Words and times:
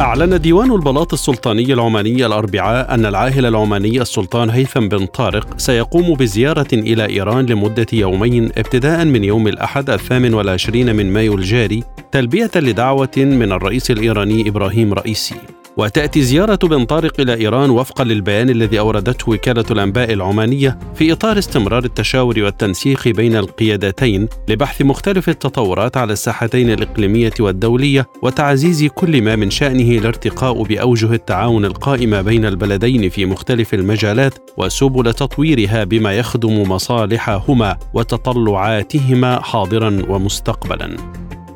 أعلن 0.00 0.40
ديوان 0.40 0.72
البلاط 0.72 1.12
السلطاني 1.12 1.72
العماني 1.72 2.26
الأربعاء 2.26 2.94
أن 2.94 3.06
العاهل 3.06 3.46
العماني 3.46 4.00
السلطان 4.00 4.50
هيثم 4.50 4.88
بن 4.88 5.06
طارق 5.06 5.58
سيقوم 5.58 6.14
بزيارة 6.14 6.66
إلى 6.72 7.06
إيران 7.08 7.46
لمدة 7.46 7.86
يومين 7.92 8.44
ابتداء 8.44 9.04
من 9.04 9.24
يوم 9.24 9.48
الأحد 9.48 9.90
الثامن 9.90 10.34
والعشرين 10.34 10.96
من 10.96 11.12
مايو 11.12 11.34
الجاري 11.34 11.84
تلبية 12.12 12.50
لدعوة 12.56 13.16
من 13.16 13.52
الرئيس 13.52 13.90
الإيراني 13.90 14.48
إبراهيم 14.48 14.94
رئيسي. 14.94 15.34
وتأتي 15.76 16.22
زيارة 16.22 16.58
بن 16.62 16.84
طارق 16.84 17.20
إلى 17.20 17.34
إيران 17.34 17.70
وفقا 17.70 18.04
للبيان 18.04 18.50
الذي 18.50 18.78
أوردته 18.78 19.32
وكالة 19.32 19.64
الأنباء 19.70 20.12
العمانية 20.12 20.78
في 20.94 21.12
إطار 21.12 21.38
استمرار 21.38 21.84
التشاور 21.84 22.40
والتنسيق 22.40 23.08
بين 23.08 23.36
القيادتين 23.36 24.28
لبحث 24.48 24.82
مختلف 24.82 25.28
التطورات 25.28 25.96
على 25.96 26.12
الساحتين 26.12 26.70
الإقليمية 26.70 27.32
والدولية 27.40 28.06
وتعزيز 28.22 28.84
كل 28.84 29.22
ما 29.22 29.36
من 29.36 29.50
شأنه 29.50 29.98
الارتقاء 29.98 30.62
بأوجه 30.62 31.12
التعاون 31.12 31.64
القائمة 31.64 32.22
بين 32.22 32.44
البلدين 32.44 33.08
في 33.08 33.26
مختلف 33.26 33.74
المجالات 33.74 34.34
وسبل 34.56 35.14
تطويرها 35.14 35.84
بما 35.84 36.12
يخدم 36.12 36.62
مصالحهما 36.62 37.76
وتطلعاتهما 37.94 39.40
حاضرا 39.40 40.02
ومستقبلا. 40.08 40.96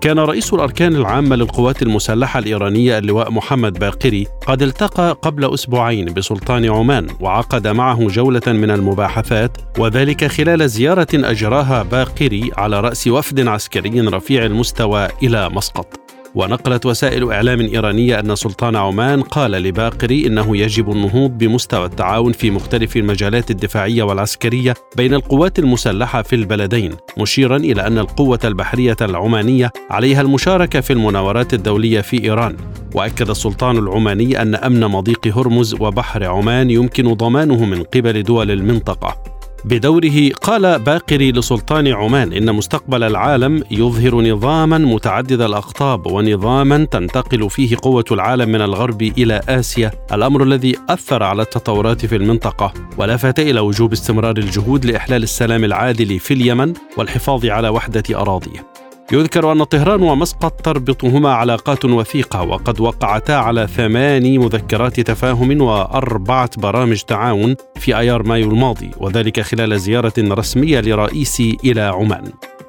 كان 0.01 0.19
رئيس 0.19 0.55
الأركان 0.55 0.97
العامة 0.97 1.37
للقوات 1.37 1.83
المسلحة 1.83 2.39
الإيرانية 2.39 2.99
اللواء 2.99 3.31
محمد 3.31 3.79
باقري 3.79 4.27
قد 4.47 4.63
التقى 4.63 5.19
قبل 5.23 5.55
أسبوعين 5.55 6.15
بسلطان 6.15 6.71
عمان 6.71 7.07
وعقد 7.21 7.67
معه 7.69 8.07
جولة 8.07 8.43
من 8.47 8.71
المباحثات 8.71 9.59
وذلك 9.79 10.25
خلال 10.25 10.71
زيارة 10.71 11.09
أجراها 11.15 11.83
باقري 11.83 12.51
على 12.57 12.81
رأس 12.81 13.09
وفد 13.09 13.49
عسكري 13.49 14.01
رفيع 14.01 14.45
المستوى 14.45 15.09
إلى 15.23 15.49
مسقط. 15.49 16.08
ونقلت 16.35 16.87
وسائل 16.87 17.33
إعلام 17.33 17.61
إيرانية 17.61 18.21
أن 18.21 18.37
سلطان 18.37 18.77
عمان 18.77 19.23
قال 19.23 19.51
لباقري 19.51 20.27
إنه 20.27 20.57
يجب 20.57 20.91
النهوض 20.91 21.31
بمستوى 21.31 21.87
التعاون 21.87 22.33
في 22.33 22.51
مختلف 22.51 22.97
المجالات 22.97 23.51
الدفاعية 23.51 24.03
والعسكرية 24.03 24.75
بين 24.97 25.15
القوات 25.15 25.59
المسلحة 25.59 26.23
في 26.23 26.37
البلدين 26.37 26.97
مشيرا 27.19 27.57
إلى 27.57 27.87
أن 27.87 27.99
القوة 27.99 28.41
البحرية 28.45 28.97
العمانية 29.03 29.73
عليها 29.91 30.21
المشاركة 30.21 30.81
في 30.81 30.93
المناورات 30.93 31.55
الدولية 31.55 32.01
في 32.01 32.25
إيران. 32.25 32.57
وأكد 32.95 33.31
السلطان 33.31 33.79
العماني 33.79 34.43
أن 34.43 34.55
أمن 34.55 34.81
مضيق 34.81 35.27
هرمز 35.39 35.75
وبحر 35.81 36.25
عمان 36.25 36.71
يمكن 36.71 37.15
ضمانه 37.15 37.65
من 37.65 37.83
قبل 37.83 38.23
دول 38.23 38.51
المنطقة. 38.51 39.38
بدوره 39.65 40.31
قال 40.43 40.79
باقري 40.79 41.33
لسلطان 41.33 41.87
عمان 41.87 42.33
إن 42.33 42.55
مستقبل 42.55 43.03
العالم 43.03 43.63
يظهر 43.71 44.21
نظاما 44.21 44.79
متعدد 44.79 45.41
الأقطاب 45.41 46.07
ونظاما 46.07 46.85
تنتقل 46.85 47.51
فيه 47.51 47.77
قوة 47.83 48.05
العالم 48.13 48.49
من 48.49 48.61
الغرب 48.61 49.03
إلى 49.03 49.41
آسيا 49.49 49.91
الأمر 50.13 50.43
الذي 50.43 50.77
أثر 50.89 51.23
على 51.23 51.43
التطورات 51.43 52.07
في 52.07 52.17
المنطقة. 52.17 52.73
ولفت 52.99 53.41
إلى 53.41 53.61
وجوب 53.61 53.93
استمرار 53.93 54.37
الجهود 54.37 54.87
لإحلال 54.87 55.23
السلام 55.23 55.65
العادل 55.65 56.19
في 56.19 56.35
اليمن 56.35 56.73
والحفاظ 56.97 57.47
على 57.47 57.69
وحدة 57.69 58.03
أراضيه. 58.11 58.88
يذكر 59.13 59.53
أن 59.53 59.65
طهران 59.65 60.03
ومسقط 60.03 60.61
تربطهما 60.61 61.33
علاقات 61.33 61.85
وثيقة 61.85 62.43
وقد 62.43 62.81
وقعتا 62.81 63.33
على 63.33 63.67
ثماني 63.67 64.39
مذكرات 64.39 65.01
تفاهم 65.01 65.61
وأربعة 65.61 66.51
برامج 66.59 67.01
تعاون 67.01 67.57
في 67.77 67.99
أيار 67.99 68.23
مايو 68.23 68.51
الماضي 68.51 68.91
وذلك 68.99 69.41
خلال 69.41 69.81
زيارة 69.81 70.13
رسمية 70.19 70.81
لرئيسي 70.81 71.57
إلى 71.65 71.81
عمان. 71.81 72.25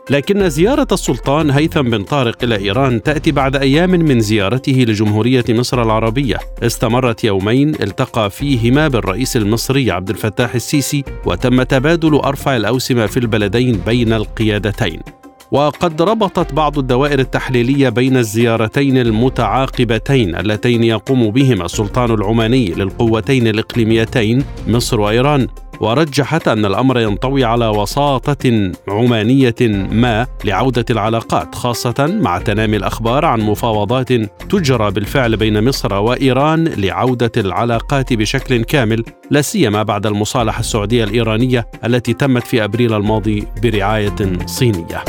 لكن 0.09 0.49
زيارة 0.49 0.87
السلطان 0.91 1.51
هيثم 1.51 1.81
بن 1.81 2.03
طارق 2.03 2.43
إلى 2.43 2.57
إيران 2.57 3.03
تأتي 3.03 3.31
بعد 3.31 3.55
أيام 3.55 3.89
من 3.89 4.19
زيارته 4.19 4.85
لجمهورية 4.87 5.45
مصر 5.49 5.81
العربية. 5.81 6.37
استمرت 6.63 7.23
يومين 7.23 7.69
التقى 7.69 8.29
فيهما 8.29 8.87
بالرئيس 8.87 9.37
المصري 9.37 9.91
عبد 9.91 10.09
الفتاح 10.09 10.55
السيسي 10.55 11.03
وتم 11.25 11.63
تبادل 11.63 12.15
أرفع 12.15 12.55
الأوسمة 12.55 13.05
في 13.05 13.17
البلدين 13.17 13.81
بين 13.85 14.13
القيادتين. 14.13 15.18
وقد 15.51 16.01
ربطت 16.01 16.53
بعض 16.53 16.77
الدوائر 16.77 17.19
التحليلية 17.19 17.89
بين 17.89 18.17
الزيارتين 18.17 18.97
المتعاقبتين 18.97 20.35
اللتين 20.35 20.83
يقوم 20.83 21.31
بهما 21.31 21.65
السلطان 21.65 22.11
العماني 22.11 22.65
للقوتين 22.65 23.47
الإقليميتين 23.47 24.43
مصر 24.67 24.99
وإيران. 24.99 25.47
ورجحت 25.79 26.47
أن 26.47 26.65
الأمر 26.65 26.99
ينطوي 26.99 27.43
على 27.43 27.67
وساطة 27.67 28.71
عمانية 28.87 29.55
ما 29.91 30.27
لعودة 30.45 30.85
العلاقات 30.89 31.55
خاصة 31.55 32.17
مع 32.21 32.37
تنامي 32.37 32.77
الأخبار 32.77 33.25
عن 33.25 33.41
مفاوضات 33.41 34.13
تجرى 34.49 34.91
بالفعل 34.91 35.37
بين 35.37 35.63
مصر 35.63 35.93
وإيران 35.93 36.67
لعودة 36.67 37.31
العلاقات 37.37 38.13
بشكل 38.13 38.63
كامل 38.63 39.03
لا 39.31 39.41
سيما 39.41 39.83
بعد 39.83 40.05
المصالحة 40.05 40.59
السعودية 40.59 41.03
الإيرانية 41.03 41.67
التي 41.85 42.13
تمت 42.13 42.43
في 42.43 42.63
أبريل 42.63 42.93
الماضي 42.93 43.47
برعاية 43.63 44.15
صينية. 44.45 45.03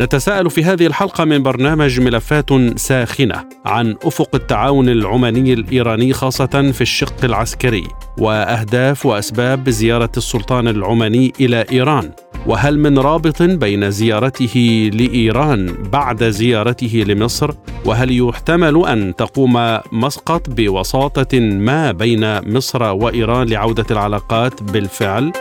نتساءل 0.00 0.50
في 0.50 0.64
هذه 0.64 0.86
الحلقة 0.86 1.24
من 1.24 1.42
برنامج 1.42 2.00
ملفات 2.00 2.78
ساخنة 2.78 3.44
عن 3.66 3.96
أفق 4.04 4.34
التعاون 4.34 4.88
العماني 4.88 5.52
الإيراني 5.52 6.12
خاصة 6.12 6.72
في 6.72 6.80
الشق 6.80 7.24
العسكري 7.24 7.84
وأهداف 8.18 9.06
وأسباب 9.06 9.70
زيارة 9.70 10.10
السلطان 10.16 10.68
العماني 10.68 11.32
إلى 11.40 11.64
إيران 11.72 12.10
وهل 12.46 12.78
من 12.78 12.98
رابط 12.98 13.42
بين 13.42 13.90
زيارته 13.90 14.90
لإيران 14.94 15.74
بعد 15.92 16.24
زيارته 16.24 17.04
لمصر 17.08 17.50
وهل 17.84 18.18
يحتمل 18.20 18.86
أن 18.86 19.16
تقوم 19.16 19.78
مسقط 19.92 20.50
بوساطة 20.50 21.40
ما 21.40 21.92
بين 21.92 22.50
مصر 22.54 22.82
وإيران 22.82 23.48
لعودة 23.48 23.86
العلاقات 23.90 24.62
بالفعل؟ 24.62 25.32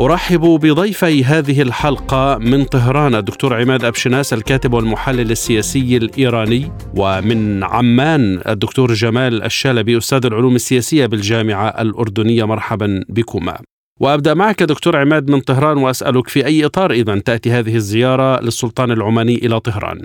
أرحب 0.00 0.40
بضيفي 0.40 1.24
هذه 1.24 1.62
الحلقة 1.62 2.38
من 2.38 2.64
طهران 2.64 3.14
الدكتور 3.14 3.54
عماد 3.54 3.84
أبشناس 3.84 4.32
الكاتب 4.32 4.72
والمحلل 4.74 5.30
السياسي 5.30 5.96
الإيراني 5.96 6.72
ومن 6.98 7.64
عمان 7.64 8.40
الدكتور 8.48 8.92
جمال 8.92 9.42
الشلبي 9.42 9.96
أستاذ 9.96 10.26
العلوم 10.26 10.54
السياسية 10.54 11.06
بالجامعة 11.06 11.68
الأردنية. 11.68 12.44
مرحبا 12.44 13.04
بكما. 13.08 13.56
وأبدأ 14.00 14.34
معك 14.34 14.62
دكتور 14.62 14.96
عماد 14.96 15.30
من 15.30 15.40
طهران 15.40 15.76
وأسألك 15.78 16.28
في 16.28 16.46
أي 16.46 16.66
إطار 16.66 16.90
إذا 16.90 17.18
تأتي 17.18 17.50
هذه 17.50 17.74
الزيارة 17.74 18.40
للسلطان 18.40 18.90
العماني 18.90 19.34
إلى 19.34 19.60
طهران؟ 19.60 19.98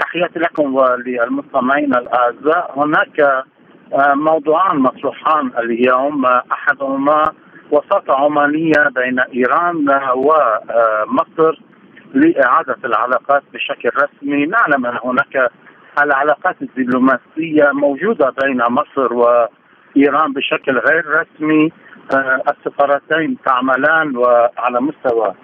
تحياتي 0.00 0.38
لكم 0.38 0.74
وللمستمعين 0.74 1.94
الأعزاء. 1.94 2.74
هناك 2.76 3.44
موضوعان 4.14 4.76
مطروحان 4.76 5.50
اليوم. 5.64 6.26
أحدهما 6.26 7.32
وساطة 7.70 8.14
عمانية 8.14 8.88
بين 8.94 9.20
إيران 9.20 10.00
ومصر 10.14 11.60
لإعادة 12.14 12.76
العلاقات 12.84 13.42
بشكل 13.52 13.90
رسمي. 13.96 14.46
نعلم 14.46 14.86
أن 14.86 14.98
هناك 15.04 15.50
العلاقات 16.02 16.56
الدبلوماسية 16.62 17.70
موجودة 17.72 18.34
بين 18.42 18.62
مصر 18.68 19.12
وإيران 19.12 20.32
بشكل 20.32 20.78
غير 20.78 21.04
رسمي. 21.06 21.72
آه، 22.14 22.42
السفارتين 22.48 23.36
تعملان 23.46 24.16
وعلى 24.16 24.80
مستوى 24.80 25.34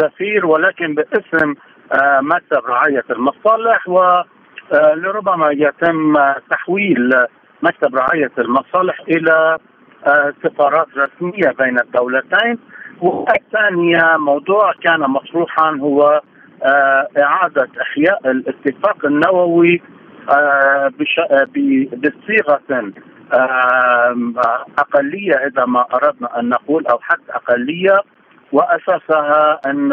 سفير 0.00 0.46
ولكن 0.46 0.94
باسم 0.94 1.54
آه، 1.92 2.20
مكتب 2.20 2.66
رعاية 2.66 3.04
المصالح. 3.10 3.88
ولربما 3.88 5.46
آه، 5.46 5.52
يتم 5.52 6.14
تحويل 6.50 7.26
مكتب 7.62 7.96
رعاية 7.96 8.32
المصالح 8.38 9.00
إلى 9.08 9.58
سفارات 10.42 10.86
رسمية 10.96 11.50
بين 11.58 11.78
الدولتين. 11.78 12.58
والثانية 13.00 14.16
موضوع 14.16 14.72
كان 14.72 15.00
مطروحا 15.00 15.70
هو 15.80 16.20
إعادة 17.18 17.68
إحياء 17.80 18.30
الاتفاق 18.30 19.06
النووي 19.06 19.82
بصيغة 21.92 22.92
أقلية 24.78 25.34
إذا 25.34 25.64
ما 25.64 25.86
أردنا 25.94 26.40
أن 26.40 26.48
نقول 26.48 26.86
أو 26.86 26.98
حتى 26.98 27.32
أقلية. 27.32 27.96
وأساسها 28.52 29.60
أن 29.66 29.92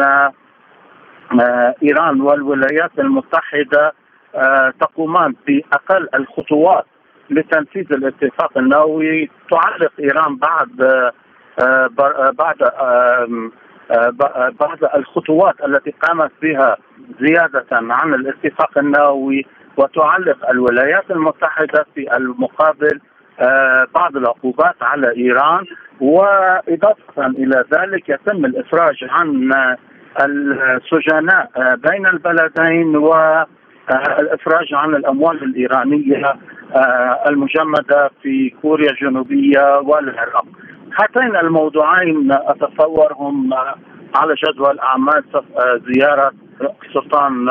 إيران 1.82 2.20
والولايات 2.20 2.98
المتحدة 2.98 3.92
تقومان 4.80 5.34
بأقل 5.46 6.08
الخطوات 6.14 6.84
لتنفيذ 7.30 7.92
الاتفاق 7.92 8.58
النووي 8.58 9.30
تعلق 9.50 9.92
إيران 10.00 10.36
بعد 10.36 11.10
بعد 12.38 12.56
بعد 14.60 14.84
الخطوات 14.96 15.54
التي 15.64 15.90
قامت 15.90 16.30
بها 16.42 16.76
زيادة 17.20 17.66
عن 17.72 18.14
الاتفاق 18.14 18.78
النووي 18.78 19.46
وتعلق 19.76 20.50
الولايات 20.50 21.10
المتحدة 21.10 21.86
في 21.94 22.16
المقابل 22.16 23.00
بعض 23.94 24.16
العقوبات 24.16 24.74
على 24.82 25.16
إيران 25.16 25.64
وإضافة 26.00 27.26
إلى 27.26 27.64
ذلك 27.74 28.08
يتم 28.08 28.44
الإفراج 28.44 29.04
عن 29.10 29.52
السجناء 30.20 31.50
بين 31.76 32.06
البلدين 32.06 32.96
والافراج 33.90 34.74
عن 34.74 34.94
الأموال 34.94 35.42
الإيرانية 35.42 36.36
المجمدة 37.28 38.10
في 38.22 38.50
كوريا 38.62 38.90
الجنوبية 38.90 39.78
والعراق. 39.78 40.44
هاتين 41.00 41.36
الموضوعين 41.36 42.32
اتصور 42.32 43.12
هم 43.12 43.54
على 44.14 44.34
جدول 44.34 44.78
أعمال 44.78 45.24
زيارة 45.92 46.32
سلطان 46.94 47.48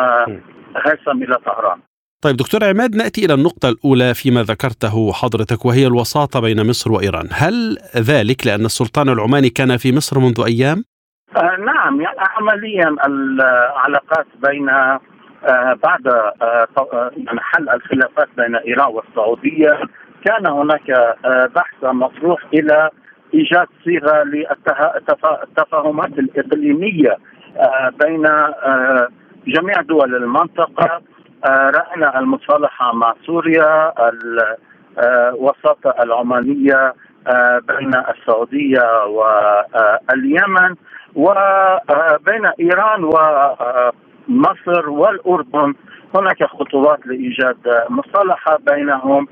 هيثم 0.86 1.24
إلى 1.24 1.36
طهران. 1.46 1.80
طيب 2.22 2.36
دكتور 2.36 2.64
عماد 2.64 2.96
نأتي 2.96 3.26
إلى 3.26 3.34
النقطة 3.34 3.70
الأولى 3.70 4.14
فيما 4.14 4.44
ذكرته 4.44 5.12
حضرتك 5.14 5.66
وهي 5.66 5.88
الوساطة 5.88 6.42
بين 6.42 6.70
مصر 6.70 6.92
وإيران، 6.92 7.28
هل 7.32 7.78
ذلك 7.98 8.48
لأن 8.48 8.66
السلطان 8.66 9.10
العماني 9.10 9.50
كان 9.50 9.78
في 9.78 9.96
مصر 9.96 10.20
منذ 10.20 10.44
أيام؟ 10.46 10.84
آه 11.38 11.58
نعم 11.66 12.02
يعني 12.02 12.18
عمليا 12.20 12.96
العلاقات 13.08 14.28
بين 14.48 14.70
آه 14.70 15.00
بعد 15.84 16.08
آه 16.08 16.68
يعني 17.18 17.40
حل 17.40 17.70
الخلافات 17.70 18.28
بين 18.38 18.56
إيران 18.56 18.88
والسعودية 18.88 19.80
كان 20.26 20.48
هناك 20.48 20.90
آه 20.90 21.50
بحث 21.56 21.84
مطروح 21.84 22.42
إلى 22.54 22.90
إيجاد 23.34 23.68
صيغة 23.84 24.24
للتفاهمات 24.24 26.20
الإقليمية 26.20 27.18
آه 27.58 27.92
بين 28.06 28.26
آه 28.26 29.08
جميع 29.48 29.82
دول 29.82 30.16
المنطقة 30.16 31.02
رأينا 31.48 32.20
المصالحة 32.20 32.94
مع 32.96 33.14
سوريا 33.26 33.94
الوساطه 35.04 36.04
العمانية 36.04 36.94
بين 37.68 37.92
السعودية 37.96 39.06
واليمن 39.06 40.76
وبين 41.16 42.46
إيران 42.60 43.04
ومصر 44.30 44.90
والأردن. 44.90 45.74
هناك 46.16 46.44
خطوات 46.44 47.08
لإيجاد 47.08 47.58
مصالحة 47.90 48.58
بينهم. 48.72 49.28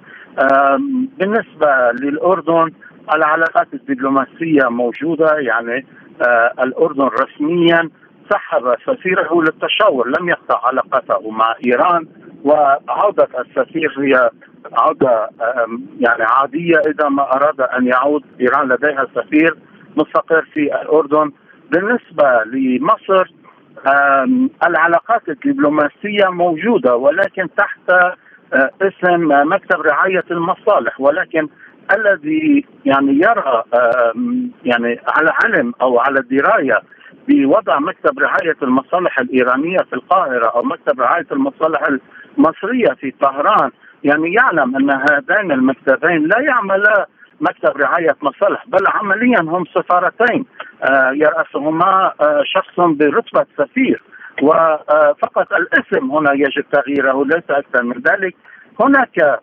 بالنسبة 1.18 1.92
للأردن 2.02 2.72
العلاقات 3.14 3.68
الدبلوماسية 3.74 4.70
موجودة 4.70 5.38
يعني 5.38 5.86
الأردن 6.64 7.04
رسميا 7.22 7.90
سحب 8.30 8.76
سفيره 8.86 9.42
للتشاور 9.42 10.08
لم 10.20 10.30
يقطع 10.30 10.68
علاقته 10.68 11.32
مع 11.32 11.56
إيران 11.66 12.08
وعودة 12.44 13.28
السفير 13.40 13.94
هي 14.00 14.30
عودة 14.74 15.30
يعني 16.00 16.24
عادية 16.24 16.82
إذا 16.88 17.10
ما 17.10 17.24
أراد 17.36 17.62
أن 17.62 17.88
يعود 17.88 18.24
إيران 18.42 18.68
لديها 18.70 19.08
سفير 19.16 19.58
مستقر 19.98 20.42
في 20.54 20.82
الأردن. 20.82 21.32
بالنسبة 21.72 22.44
لمصر 22.46 23.32
العلاقات 24.68 25.30
الدبلوماسية 25.30 26.30
موجودة 26.30 26.96
ولكن 26.96 27.48
تحت 27.58 28.16
اسم 28.82 29.28
مكتب 29.50 29.82
رعاية 29.82 30.24
المصالح 30.32 31.02
ولكن 31.02 31.48
الذي 31.98 32.66
يعني 32.86 33.14
يرى 33.14 33.64
يعني 34.66 35.00
على 35.08 35.34
علم 35.44 35.74
أو 35.82 36.00
على 36.00 36.22
دراية 36.22 36.82
بوضع 37.28 37.80
مكتب 37.80 38.20
رعاية 38.20 38.58
المصالح 38.62 39.20
الإيرانية 39.20 39.78
في 39.78 39.94
القاهرة 39.94 40.48
أو 40.56 40.64
مكتب 40.64 41.02
رعاية 41.02 41.28
المصالح 41.32 41.84
المصرية 42.38 42.94
في 43.00 43.12
طهران 43.22 43.72
يعني 44.04 44.34
يعلم 44.34 44.76
أن 44.76 44.92
هذين 44.92 45.52
المكتبين 45.52 46.28
لا 46.28 46.40
يعملا 46.40 47.08
مكتب 47.42 47.78
رعاية 47.78 48.16
مصالح 48.22 48.64
بل 48.68 48.88
عمليا 48.88 49.40
هم 49.42 49.66
سفارتين. 49.66 50.46
آه 50.84 51.12
يرأسهما 51.12 52.14
آه 52.22 52.42
شخص 52.46 52.80
برتبة 52.80 53.46
سفير. 53.58 54.04
وفقط 54.42 55.54
الاسم 55.54 56.12
هنا 56.12 56.34
يجب 56.34 56.66
تغييره 56.72 57.26
ليس 57.26 57.50
أكثر 57.50 57.84
من 57.84 58.02
ذلك. 58.02 58.36
هناك 58.80 59.40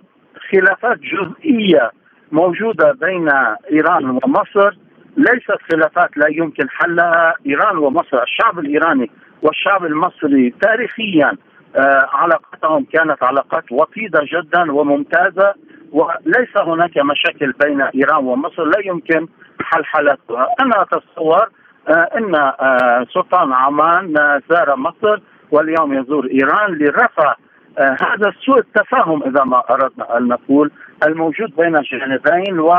خلافات 0.53 0.99
جزئية 0.99 1.91
موجودة 2.33 2.93
بين 2.93 3.29
إيران 3.73 4.11
ومصر. 4.11 4.77
ليست 5.17 5.59
خلافات 5.73 6.17
لا 6.17 6.27
يمكن 6.31 6.69
حلها. 6.71 7.35
إيران 7.47 7.79
ومصر، 7.79 8.23
الشعب 8.23 8.59
الإيراني 8.59 9.11
والشعب 9.43 9.85
المصري 9.85 10.55
تاريخيا 10.63 11.37
آه 11.77 12.09
علاقتهم 12.13 12.85
كانت 12.93 13.23
علاقات 13.23 13.73
وطيدة 13.73 14.21
جدا 14.25 14.73
وممتازة. 14.73 15.55
وليس 15.95 16.57
هناك 16.57 16.99
مشاكل 16.99 17.53
بين 17.53 17.81
إيران 17.81 18.25
ومصر 18.25 18.65
لا 18.65 18.79
يمكن 18.85 19.29
حلحلتها، 19.63 20.49
أنا 20.61 20.83
أتصور 20.83 21.49
آه 21.89 22.09
إن 22.19 22.35
آه 22.35 23.07
سلطان 23.15 23.53
عمان 23.53 24.15
زار 24.51 24.77
مصر 24.77 25.21
واليوم 25.51 25.95
يزور 25.95 26.27
إيران 26.27 26.79
لرفع 26.79 27.35
هذا 27.79 28.33
سوء 28.45 28.59
التفاهم 28.59 29.23
إذا 29.23 29.45
ما 29.45 29.63
أردنا 29.71 30.19
أن 30.19 30.29
نقول 30.29 30.71
الموجود 31.07 31.57
بين 31.57 31.77
الجانبين 31.77 32.61
و 32.61 32.73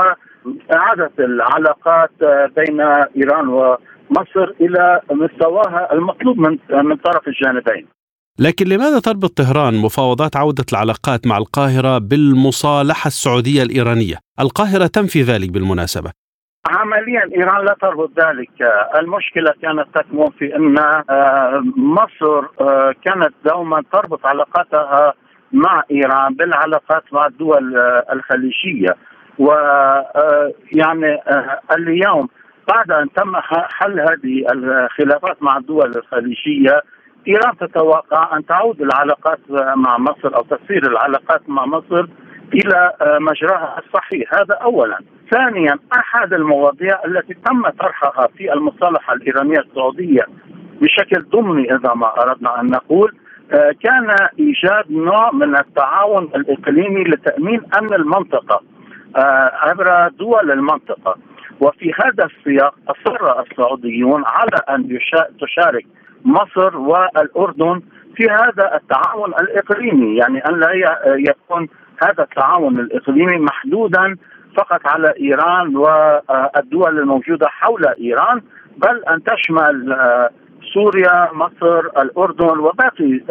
إعادة 0.74 1.12
العلاقات 1.20 2.12
بين 2.56 2.82
إيران 3.18 3.48
ومصر 3.48 4.54
إلى 4.62 5.02
مستواها 5.12 5.94
المطلوب 5.94 6.38
من 6.38 6.58
من 6.72 6.96
طرف 6.96 7.28
الجانبين. 7.28 7.88
لكن 8.40 8.66
لماذا 8.66 9.00
تربط 9.00 9.38
طهران 9.38 9.74
مفاوضات 9.74 10.36
عودة 10.36 10.66
العلاقات 10.74 11.28
مع 11.28 11.38
القاهرة 11.38 11.98
بالمصالحة 11.98 13.08
السعودية 13.08 13.64
الإيرانية؟ 13.64 14.16
القاهرة 14.40 14.88
تنفي 14.88 15.22
ذلك 15.22 15.50
بالمناسبة. 15.50 16.12
عمليا 16.68 17.22
إيران 17.38 17.66
لا 17.66 17.76
تربط 17.82 18.12
ذلك، 18.20 18.50
المشكلة 19.00 19.54
كانت 19.62 19.88
تكمن 19.96 20.30
في 20.40 20.56
أن 20.56 20.76
مصر 21.78 22.46
كانت 23.06 23.34
دوما 23.46 23.84
تربط 23.94 24.26
علاقاتها 24.26 25.14
مع 25.52 25.84
إيران 25.92 26.34
بالعلاقات 26.34 27.04
مع 27.12 27.26
الدول 27.26 27.78
الخليجية 28.14 28.96
ويعني 29.40 31.18
اليوم 31.78 32.30
بعد 32.68 32.92
أن 32.92 33.14
تم 33.14 33.36
حل 33.70 34.00
هذه 34.00 34.46
الخلافات 34.52 35.44
مع 35.44 35.58
الدول 35.58 35.92
الخليجية 35.98 36.82
ايران 37.28 37.58
تتوقع 37.58 38.38
ان 38.38 38.46
تعود 38.46 38.82
العلاقات 38.82 39.40
مع 39.76 39.98
مصر 39.98 40.36
أو 40.36 40.42
تسير 40.42 40.92
العلاقات 40.92 41.50
مع 41.50 41.66
مصر 41.66 42.06
إلى 42.54 42.92
مجراها 43.02 43.82
الصحيح. 43.86 44.34
هذا 44.34 44.54
اولا. 44.54 45.00
ثانيا 45.32 45.80
أحد 46.00 46.34
المواضيع 46.34 47.00
التي 47.06 47.34
تم 47.34 47.70
طرحها 47.70 48.28
في 48.38 48.54
المصالحة 48.54 49.14
الإيرانية 49.14 49.60
السعودية 49.60 50.26
بشكل 50.82 51.24
ضمني 51.24 51.76
إذا 51.76 51.94
ما 51.94 52.22
أردنا 52.22 52.62
أن 52.62 52.66
نقول 52.66 53.16
كان 53.84 54.16
إيجاد 54.40 54.92
نوع 54.92 55.32
من 55.32 55.58
التعاون 55.58 56.24
الإقليمي 56.24 57.04
لتأمين 57.04 57.62
أمن 57.80 57.94
المنطقة 57.94 58.62
عبر 59.54 60.08
دول 60.08 60.52
المنطقة. 60.52 61.16
وفي 61.60 61.94
هذا 61.94 62.26
السياق 62.26 62.76
أصر 62.88 63.42
السعوديون 63.42 64.24
على 64.26 64.58
أن 64.70 65.00
تشارك 65.40 65.86
مصر 66.26 66.78
والأردن 66.78 67.82
في 68.16 68.24
هذا 68.30 68.76
التعاون 68.76 69.34
الإقليمي 69.34 70.18
يعني 70.18 70.40
أن 70.40 70.60
لا 70.60 70.72
يكون 71.16 71.68
هذا 72.04 72.24
التعاون 72.24 72.80
الإقليمي 72.80 73.38
محدودا 73.38 74.16
فقط 74.58 74.88
على 74.88 75.14
إيران 75.20 75.76
والدول 75.76 77.00
الموجودة 77.00 77.48
حول 77.48 77.88
إيران 77.88 78.42
بل 78.78 79.04
أن 79.10 79.24
تشمل 79.24 79.96
سوريا 80.74 81.30
مصر 81.34 81.80
الأردن 81.80 82.60
وباقي 82.60 83.22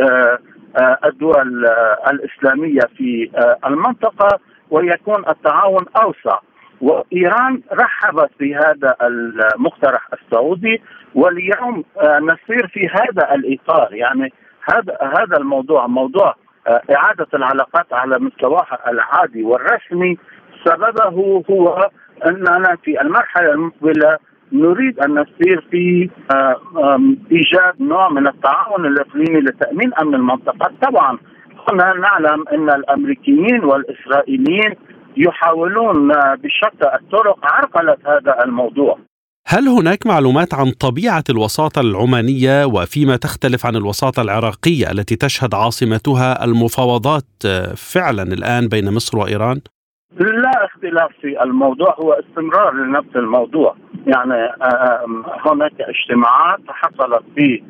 الدول 1.04 1.66
الإسلامية 2.10 2.80
في 2.96 3.30
المنطقة 3.66 4.38
ويكون 4.70 5.28
التعاون 5.28 5.84
أوسع. 6.02 6.38
وإيران 6.80 7.60
رحبت 7.72 8.30
بهذا 8.40 8.96
المقترح 9.02 10.08
السعودي 10.12 10.82
واليوم 11.14 11.84
نسير 12.02 12.68
في 12.68 12.88
هذا 12.88 13.34
الإطار. 13.34 13.94
يعني 13.94 14.32
هذا 14.72 14.98
هذا 15.02 15.36
الموضوع 15.36 15.86
موضوع 15.86 16.34
إعادة 16.68 17.26
العلاقات 17.34 17.92
على 17.92 18.18
مستواها 18.18 18.90
العادي 18.90 19.42
والرسمي. 19.42 20.18
سببه 20.64 21.04
هو 21.50 21.90
أننا 22.26 22.76
في 22.84 23.00
المرحلة 23.00 23.52
المقبلة 23.52 24.18
نريد 24.52 25.00
أن 25.00 25.10
نسير 25.10 25.66
في 25.70 26.10
آه، 26.34 27.00
إيجاد 27.32 27.74
نوع 27.80 28.08
من 28.08 28.26
التعاون 28.26 28.86
الإقليمي 28.86 29.40
لتأمين 29.40 29.94
أمن 30.02 30.14
المنطقة، 30.14 30.72
طبعا 30.82 31.18
هنا 31.68 31.94
نعلم 31.94 32.44
أن 32.52 32.70
الأمريكيين 32.70 33.64
والإسرائيليين 33.64 34.74
يحاولون 35.16 36.08
بشتى 36.42 36.94
الطرق 36.94 37.38
عرقله 37.42 37.96
هذا 38.06 38.44
الموضوع. 38.44 38.98
هل 39.46 39.68
هناك 39.68 40.06
معلومات 40.06 40.54
عن 40.54 40.70
طبيعة 40.70 41.24
الوساطة 41.30 41.80
العمانية 41.80 42.64
وفيما 42.64 43.16
تختلف 43.16 43.66
عن 43.66 43.76
الوساطة 43.76 44.22
العراقية 44.22 44.90
التي 44.90 45.16
تشهد 45.16 45.54
عاصمتها 45.54 46.44
المفاوضات 46.44 47.24
آه، 47.46 47.74
فعلا 47.94 48.22
الآن 48.22 48.68
بين 48.68 48.94
مصر 48.94 49.18
وإيران؟ 49.18 49.60
لا 50.20 50.64
اختلاف 50.64 51.10
في 51.20 51.42
الموضوع 51.42 51.96
هو 52.00 52.12
استمرار 52.12 52.74
لنفس 52.74 53.16
الموضوع 53.16 53.76
يعني 54.06 54.48
هناك 55.46 55.72
اجتماعات 55.80 56.60
حصلت 56.68 57.22
في 57.36 57.62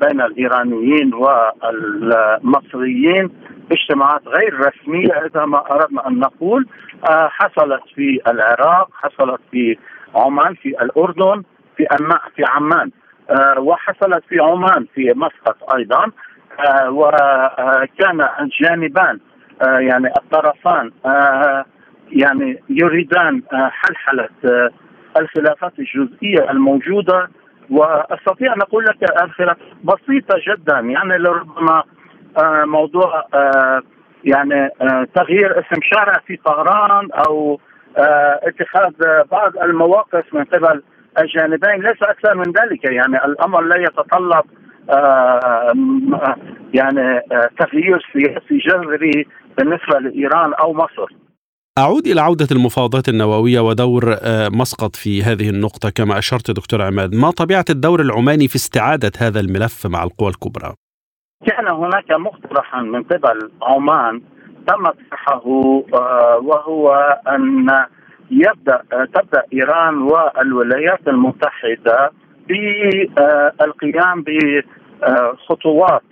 بين 0.00 0.20
الإيرانيين 0.20 1.14
والمصريين 1.14 3.30
اجتماعات 3.72 4.28
غير 4.28 4.54
رسمية 4.60 5.12
إذا 5.12 5.44
ما 5.44 5.70
أردنا 5.70 6.08
أن 6.08 6.18
نقول 6.18 6.66
حصلت 7.08 7.82
في 7.94 8.20
العراق 8.28 8.88
حصلت 8.92 9.40
في 9.50 9.78
عمان 10.14 10.54
في 10.54 10.68
الأردن 10.68 11.42
في 11.76 11.86
في 12.36 12.44
عمان 12.48 12.90
وحصلت 13.58 14.24
في 14.28 14.40
عمان 14.40 14.86
في 14.94 15.12
مسقط 15.16 15.74
أيضا 15.74 16.10
وكان 16.88 18.28
الجانبان 18.40 19.20
يعني 19.62 20.12
الطرفان 20.16 20.90
يعني 22.12 22.62
يريدان 22.68 23.42
حلحلة 23.52 24.28
الخلافات 25.20 25.72
الجزئية 25.78 26.50
الموجودة 26.50 27.30
وأستطيع 27.70 28.54
أن 28.54 28.60
أقول 28.60 28.84
لك 28.84 29.22
الخلافات 29.22 29.58
بسيطة 29.84 30.38
جدا 30.48 30.78
يعني 30.78 31.18
لربما 31.18 31.78
آه، 31.78 31.84
موضوع 32.66 33.24
آه، 33.34 33.82
يعني 34.24 34.64
آه، 34.64 35.06
تغيير 35.14 35.58
اسم 35.58 35.80
شارع 35.82 36.20
في 36.26 36.36
طهران 36.36 37.08
أو 37.28 37.60
اتخاذ 38.42 38.92
بعض 39.30 39.56
المواقف 39.56 40.34
من 40.34 40.44
قبل 40.44 40.82
الجانبين. 41.18 41.82
ليس 41.82 42.02
أكثر 42.02 42.34
من 42.34 42.44
ذلك. 42.44 42.84
يعني 42.84 43.24
الأمر 43.24 43.60
لا 43.60 43.76
يتطلب 43.76 44.44
يعني 46.74 47.20
تغيير 47.58 48.08
سياسي 48.12 48.58
جذري 48.68 49.26
بالنسبة 49.58 49.98
لإيران 49.98 50.54
أو 50.54 50.74
مصر. 50.74 51.22
أعود 51.78 52.06
إلى 52.06 52.20
عودة 52.20 52.46
المفاوضات 52.52 53.08
النووية 53.08 53.60
ودور 53.60 54.16
آه، 54.22 54.48
مسقط 54.48 54.96
في 54.96 55.22
هذه 55.22 55.50
النقطة. 55.50 55.90
كما 55.90 56.18
أشرت 56.18 56.50
دكتور 56.50 56.82
عماد 56.82 57.14
ما 57.14 57.30
طبيعة 57.30 57.64
الدور 57.70 58.00
العماني 58.00 58.48
في 58.48 58.56
استعادة 58.56 59.12
هذا 59.18 59.40
الملف 59.40 59.86
مع 59.86 60.02
القوى 60.02 60.28
الكبرى؟ 60.28 60.74
كان 61.46 61.68
هناك 61.68 62.10
مقترحا 62.10 62.80
من 62.80 63.02
قبل 63.02 63.50
عمان 63.62 64.20
تم 64.66 64.86
طرحه 65.10 65.42
آه، 65.94 66.38
وهو 66.38 66.92
أن 67.28 67.66
يبدأ 68.30 68.82
آه، 68.92 69.04
تبدأ 69.04 69.42
إيران 69.52 70.02
والولايات 70.02 71.08
المتحدة 71.08 72.10
بالقيام 72.48 74.24
بخطوات 74.26 76.02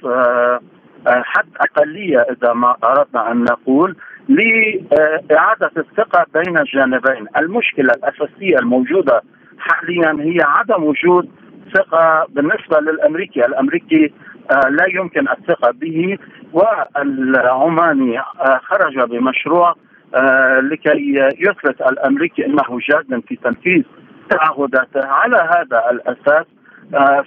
حد 1.06 1.46
أقلية 1.60 2.18
إذا 2.18 2.52
ما 2.52 2.76
أردنا 2.84 3.32
أن 3.32 3.44
نقول 3.44 3.96
لإعادة 4.28 5.70
الثقة 5.76 6.26
بين 6.34 6.58
الجانبين. 6.58 7.26
المشكلة 7.36 7.92
الأساسية 7.94 8.58
الموجودة 8.58 9.22
حاليا 9.58 10.16
هي 10.20 10.38
عدم 10.42 10.84
وجود 10.84 11.30
ثقة 11.74 12.26
بالنسبة 12.28 12.80
للأمريكي. 12.80 13.46
الأمريكي 13.46 14.04
آه، 14.04 14.10
لا 14.50 14.86
يمكن 14.94 15.28
الثقة 15.28 15.70
به 15.70 16.18
والعماني 16.52 18.18
آه، 18.18 18.60
خرج 18.62 18.98
بمشروع 18.98 19.74
آه، 20.14 20.60
لكي 20.60 21.14
يثبت 21.38 21.80
الأمريكي 21.80 22.46
أنه 22.46 22.78
جاد 22.90 23.22
في 23.28 23.36
تنفيذ 23.36 23.82
تعهداته 24.30 25.06
على 25.06 25.36
هذا 25.36 25.90
الأساس 25.90 26.46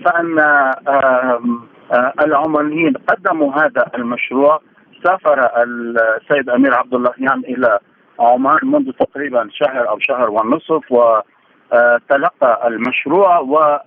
فأن 0.06 0.40
العمانيين 2.20 2.94
قدموا 2.94 3.54
هذا 3.54 3.86
المشروع. 3.96 4.62
سافر 5.04 5.50
السيد 5.64 6.50
أمير 6.50 6.74
عبد 6.74 6.94
اللهيان 6.94 7.40
إلى 7.40 7.80
عمان 8.20 8.60
منذ 8.64 8.92
تقريبا 8.92 9.50
شهر 9.52 9.90
أو 9.90 10.00
شهر 10.00 10.30
ونصف 10.30 10.92
وتلقى 10.92 12.68
المشروع 12.68 13.40
و 13.40 13.78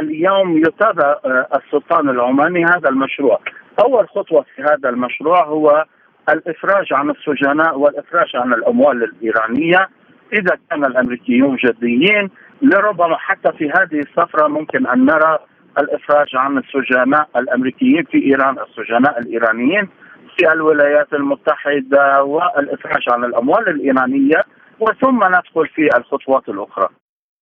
اليوم 0.00 0.58
يتابع 0.58 1.16
السلطان 1.56 2.08
العماني 2.08 2.64
هذا 2.64 2.88
المشروع. 2.88 3.40
أول 3.84 4.08
خطوة 4.08 4.44
في 4.56 4.62
هذا 4.62 4.88
المشروع 4.88 5.44
هو 5.44 5.84
الإفراج 6.28 6.92
عن 6.92 7.10
السجناء 7.10 7.78
والإفراج 7.78 8.36
عن 8.36 8.52
الأموال 8.52 9.04
الإيرانية. 9.04 9.88
إذا 10.32 10.58
كان 10.70 10.84
الأمريكيون 10.84 11.56
جديين 11.56 12.30
لربما 12.62 13.16
حتى 13.16 13.52
في 13.52 13.70
هذه 13.70 13.98
السفره 13.98 14.48
ممكن 14.48 14.86
أن 14.86 15.04
نرى 15.04 15.38
الإفراج 15.78 16.36
عن 16.36 16.58
السجناء 16.58 17.28
الأمريكيين 17.36 18.04
في 18.04 18.24
إيران 18.24 18.56
السجناء 18.58 19.18
الإيرانيين 19.18 19.88
في 20.36 20.52
الولايات 20.52 21.12
المتحدة 21.12 22.22
والإفراج 22.22 23.02
عن 23.08 23.24
الأموال 23.24 23.68
الإيرانية. 23.68 24.42
وثم 24.80 25.24
ندخل 25.24 25.66
في 25.74 25.96
الخطوات 25.96 26.48
الأخرى. 26.48 26.88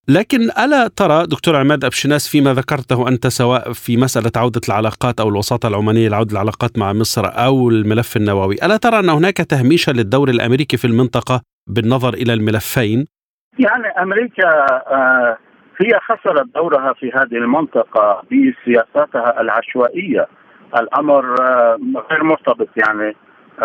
لكن 0.08 0.40
ألا 0.64 0.88
ترى 0.96 1.26
دكتور 1.26 1.56
عماد 1.56 1.84
أبشناس 1.84 2.28
فيما 2.28 2.52
ذكرته 2.52 3.08
أنت 3.08 3.26
سواء 3.26 3.72
في 3.72 3.96
مسألة 3.96 4.30
عودة 4.36 4.60
العلاقات 4.68 5.20
أو 5.20 5.28
الوساطة 5.28 5.68
العمانية 5.68 6.08
لعودة 6.08 6.32
العلاقات 6.32 6.78
مع 6.78 6.92
مصر 6.92 7.24
أو 7.26 7.70
الملف 7.70 8.16
النووي، 8.16 8.54
ألا 8.54 8.76
ترى 8.76 8.98
أن 8.98 9.08
هناك 9.08 9.36
تهميشا 9.36 9.90
للدور 9.90 10.28
الأمريكي 10.28 10.76
في 10.76 10.84
المنطقة 10.84 11.40
بالنظر 11.66 12.14
إلى 12.14 12.32
الملفين؟ 12.34 13.04
يعني 13.58 13.88
أمريكا 14.02 14.48
آه 14.90 15.38
هي 15.80 16.00
خسرت 16.00 16.46
دورها 16.54 16.92
في 16.92 17.10
هذه 17.14 17.36
المنطقة 17.36 18.22
بسياساتها 18.30 19.40
العشوائية 19.40 20.26
الأمر 20.78 21.34
آه، 21.42 21.78
غير 22.10 22.24
مرتبط 22.24 22.68
يعني 22.76 23.16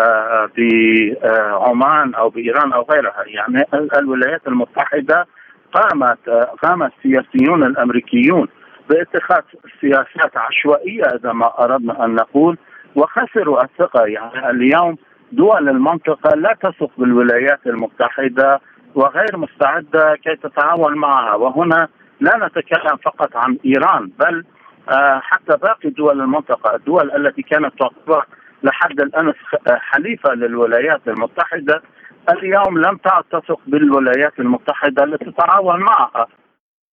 آه، 0.02 0.50
بعمان 0.56 2.14
أو 2.14 2.30
بإيران 2.30 2.72
أو 2.72 2.86
غيرها 2.90 3.24
يعني 3.26 3.66
الولايات 3.98 4.46
المتحدة 4.46 5.26
قامت 5.72 6.28
آه، 6.28 6.54
قام 6.62 6.82
السياسيون 6.82 7.62
الأمريكيون 7.62 8.48
باتخاذ 8.90 9.42
سياسات 9.80 10.36
عشوائية 10.36 11.02
إذا 11.02 11.32
ما 11.32 11.64
أردنا 11.64 12.04
أن 12.04 12.14
نقول 12.14 12.58
وخسروا 12.94 13.64
الثقة. 13.64 14.06
يعني 14.06 14.50
اليوم 14.50 14.96
دول 15.32 15.68
المنطقة 15.68 16.36
لا 16.36 16.56
تثق 16.62 16.90
بالولايات 16.98 17.66
المتحدة 17.66 18.60
وغير 18.94 19.36
مستعدة 19.36 20.16
كي 20.16 20.36
تتعاون 20.36 20.94
معها. 20.94 21.34
وهنا 21.34 21.88
لا 22.20 22.46
نتكلم 22.46 22.96
فقط 23.04 23.36
عن 23.36 23.58
إيران 23.64 24.10
بل 24.18 24.44
آه، 24.88 25.20
حتى 25.22 25.56
باقي 25.56 25.90
دول 25.90 26.20
المنطقة، 26.20 26.76
الدول 26.76 27.10
التي 27.10 27.42
كانت 27.42 27.72
تعتبر 27.78 28.24
لحد 28.62 29.00
الان 29.00 29.32
حليفة 29.68 30.34
للولايات 30.34 31.00
المتحدة 31.08 31.82
اليوم 32.30 32.78
لم 32.78 32.96
تعد 32.96 33.24
تثق 33.24 33.60
بالولايات 33.66 34.32
المتحدة 34.38 35.04
لتتعاون 35.04 35.80
معها. 35.80 36.26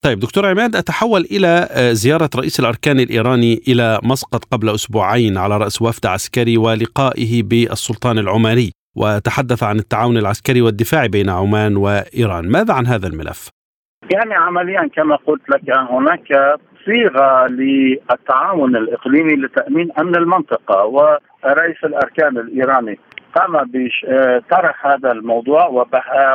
طيب 0.03 0.19
دكتور 0.19 0.45
عماد 0.45 0.75
أتحول 0.75 1.21
إلى 1.21 1.67
آه، 1.71 1.93
زيارة 1.93 2.29
رئيس 2.35 2.59
الأركان 2.59 2.99
الإيراني 2.99 3.61
إلى 3.67 3.99
مسقط 4.03 4.45
قبل 4.51 4.69
أسبوعين 4.69 5.37
على 5.37 5.57
رأس 5.57 5.81
وفد 5.81 6.05
عسكري 6.05 6.57
ولقائه 6.57 7.43
بالسلطان 7.43 8.17
العماني 8.17 8.71
وتحدث 8.95 9.63
عن 9.63 9.75
التعاون 9.79 10.17
العسكري 10.17 10.61
والدفاع 10.61 11.05
بين 11.05 11.29
عمان 11.29 11.77
وإيران، 11.77 12.51
ماذا 12.51 12.73
عن 12.73 12.85
هذا 12.85 13.07
الملف؟ 13.07 13.49
يعني 14.13 14.33
عمليا 14.33 14.89
كما 14.95 15.15
قلت 15.15 15.49
لك 15.49 15.61
هناك 15.69 16.57
صيغة 16.85 17.47
للتعاون 17.47 18.75
الإقليمي 18.75 19.35
لتأمين 19.35 19.91
أمن 19.99 20.15
المنطقة 20.15 20.85
ورئيس 20.85 21.83
الأركان 21.83 22.37
الإيراني 22.37 22.99
قام 23.35 23.71
بطرح 23.73 24.85
هذا 24.85 25.11
الموضوع 25.11 25.67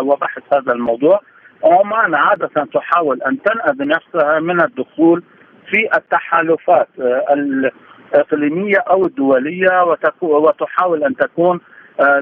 وبحث 0.00 0.42
هذا 0.52 0.72
الموضوع. 0.72 1.20
عمان 1.64 2.14
عادة 2.14 2.66
تحاول 2.74 3.22
أن 3.22 3.42
تنأى 3.42 3.72
بنفسها 3.74 4.40
من 4.40 4.62
الدخول 4.62 5.22
في 5.70 5.96
التحالفات 5.96 6.88
الإقليمية 7.30 8.78
أو 8.90 9.06
الدولية 9.06 9.84
وتحاول 10.22 11.04
أن 11.04 11.16
تكون 11.16 11.60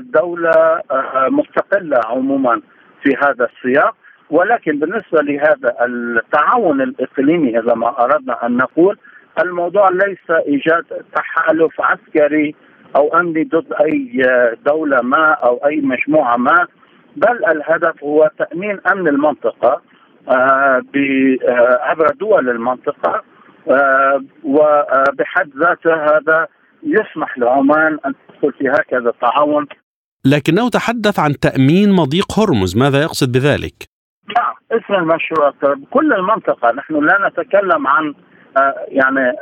دولة 0.01 0.83
مستقلة 1.29 2.01
عموما 2.07 2.61
في 3.03 3.17
هذا 3.23 3.49
السياق. 3.55 3.95
ولكن 4.31 4.79
بالنسبة 4.79 5.23
لهذا 5.23 5.77
التعاون 5.87 6.81
الإقليمي 6.81 7.59
إذا 7.59 7.75
ما 7.75 8.05
أردنا 8.05 8.47
أن 8.47 8.57
نقول 8.57 8.99
الموضوع 9.45 9.89
ليس 9.89 10.31
إيجاد 10.47 10.85
تحالف 11.15 11.81
عسكري 11.81 12.55
أو 12.97 13.09
امني 13.21 13.45
ضد 13.45 13.73
أي 13.73 14.23
دولة 14.67 15.03
ما 15.03 15.33
أو 15.33 15.61
أي 15.67 15.81
مجموعة 15.81 16.37
ما 16.37 16.67
بل 17.17 17.45
الهدف 17.45 18.05
هو 18.05 18.31
تأمين 18.39 18.81
أمن 18.93 19.09
المنطقة 19.09 19.83
آه، 20.29 20.83
آه، 21.49 21.79
عبر 21.83 22.11
دول 22.21 22.49
المنطقة 22.49 23.23
آه، 23.71 24.25
وبحد 24.45 25.51
ذاته 25.57 25.95
هذا 25.95 26.47
يسمح 26.83 27.39
لعمان 27.39 27.99
أن 28.07 28.15
تدخل 28.29 28.53
في 28.59 28.69
هكذا 28.69 29.13
تعاون 29.21 29.67
لكنه 30.25 30.69
تحدث 30.69 31.19
عن 31.19 31.33
تأمين 31.39 31.93
مضيق 31.93 32.39
هرمز 32.39 32.77
ماذا 32.77 33.03
يقصد 33.03 33.33
بذلك؟ 33.33 33.75
نعم 34.37 34.55
اسم 34.73 34.95
المشروع 34.95 35.53
كل 35.91 36.13
المنطقة 36.13 36.73
نحن 36.73 36.95
لا 36.95 37.29
نتكلم 37.29 37.87
عن 37.87 38.15
يعني 38.89 39.33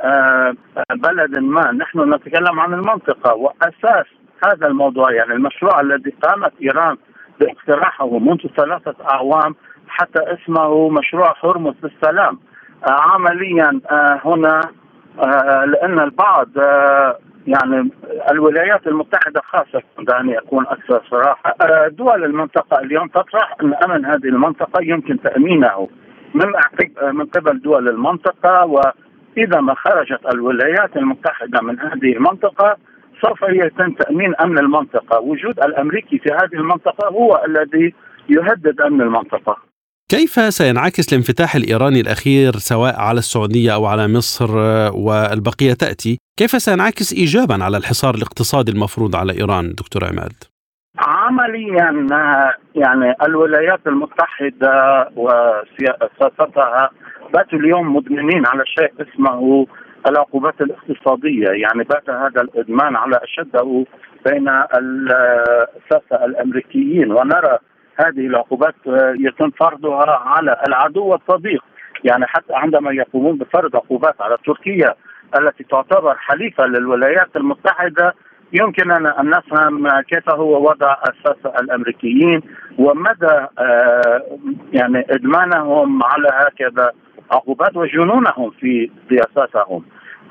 بلد 0.90 1.38
ما 1.38 1.72
نحن 1.72 2.14
نتكلم 2.14 2.60
عن 2.60 2.74
المنطقة 2.74 3.34
وأساس 3.34 4.06
هذا 4.44 4.66
الموضوع 4.66 5.12
يعني 5.12 5.32
المشروع 5.32 5.80
الذي 5.80 6.14
قامت 6.22 6.52
إيران 6.62 6.96
باقتراحه 7.40 8.18
منذ 8.18 8.46
ثلاثة 8.56 8.94
أعوام 9.10 9.54
حتى 9.88 10.18
اسمه 10.18 10.88
مشروع 10.88 11.34
هرمز 11.44 11.74
للسلام. 11.82 12.38
عمليا 12.88 13.80
آه، 13.90 14.20
هنا 14.24 14.60
آه، 15.18 15.64
لأن 15.64 15.98
البعض 15.98 16.48
آه، 16.58 17.18
يعني 17.46 17.90
الولايات 18.30 18.86
المتحدة 18.86 19.40
خاصة 19.40 19.82
دعني 19.98 20.38
اكون 20.38 20.66
أكثر 20.66 21.02
صراحة. 21.10 21.54
دول 21.88 22.24
المنطقة 22.24 22.78
اليوم 22.78 23.08
تطرح 23.08 23.56
أن 23.62 23.74
أمن 23.74 24.04
هذه 24.04 24.24
المنطقة 24.24 24.82
يمكن 24.82 25.20
تأمينه. 25.20 25.88
من 26.34 26.52
من 27.12 27.26
قبل 27.26 27.60
دول 27.60 27.88
المنطقة 27.88 28.66
وإذا 28.66 29.60
ما 29.60 29.74
خرجت 29.74 30.20
الولايات 30.34 30.96
المتحدة 30.96 31.60
من 31.62 31.78
هذه 31.80 32.12
المنطقة 32.16 32.76
سوف 33.22 33.42
يتم 33.42 33.92
تأمين 33.92 34.34
أمن 34.34 34.58
المنطقة، 34.58 35.20
وجود 35.20 35.60
الأمريكي 35.60 36.18
في 36.18 36.30
هذه 36.30 36.60
المنطقة 36.60 37.08
هو 37.08 37.44
الذي 37.46 37.94
يهدد 38.28 38.80
أمن 38.80 39.00
المنطقة. 39.00 39.56
كيف 40.10 40.54
سينعكس 40.54 41.12
الانفتاح 41.12 41.54
الإيراني 41.54 42.00
الأخير 42.00 42.52
سواء 42.52 43.00
على 43.00 43.18
السعودية 43.18 43.74
أو 43.74 43.86
على 43.86 44.08
مصر 44.08 44.56
والبقية 44.94 45.72
تأتي؟ 45.72 46.18
كيف 46.38 46.50
سينعكس 46.50 47.12
ايجابا 47.12 47.64
على 47.64 47.76
الحصار 47.76 48.14
الاقتصادي 48.14 48.72
المفروض 48.72 49.16
على 49.16 49.32
إيران 49.32 49.72
دكتور 49.72 50.04
عماد؟ 50.04 50.32
عمليا 51.28 52.06
يعني 52.74 53.14
الولايات 53.22 53.80
المتحدة 53.86 55.08
وسياستها 55.16 56.90
باتوا 57.34 57.58
اليوم 57.58 57.96
مدمنين 57.96 58.46
على 58.46 58.66
شيء 58.66 58.92
اسمه 59.00 59.66
العقوبات 60.08 60.60
الاقتصادية. 60.60 61.48
يعني 61.48 61.84
بات 61.84 62.10
هذا 62.10 62.40
الإدمان 62.40 62.96
على 62.96 63.20
أشده 63.22 63.84
بين 64.26 64.48
الساسة 64.48 66.24
الأمريكيين. 66.24 67.12
ونرى 67.12 67.58
هذه 67.96 68.26
العقوبات 68.26 68.74
يتم 69.18 69.50
فرضها 69.50 70.10
على 70.10 70.56
العدو 70.68 71.04
والصديق 71.04 71.64
يعني 72.04 72.26
حتى 72.26 72.54
عندما 72.54 72.92
يقومون 72.92 73.38
بفرض 73.38 73.76
عقوبات 73.76 74.14
على 74.20 74.36
تركيا 74.46 74.94
التي 75.38 75.64
تعتبر 75.64 76.14
حليفة 76.14 76.66
للولايات 76.66 77.36
المتحدة 77.36 78.14
يمكن 78.52 78.90
ان 78.90 79.30
نفهم 79.30 80.00
كيف 80.00 80.30
هو 80.30 80.68
وضع 80.68 80.96
الساسه 81.08 81.60
الأمريكيين 81.60 82.40
ومدى 82.78 83.46
آه، 83.58 84.22
يعني 84.72 85.06
إدمانهم 85.10 86.02
على 86.04 86.28
هكذا 86.32 86.90
عقوبات 87.30 87.76
وجنونهم 87.76 88.50
في 88.50 88.90
سياساتهم 89.08 89.84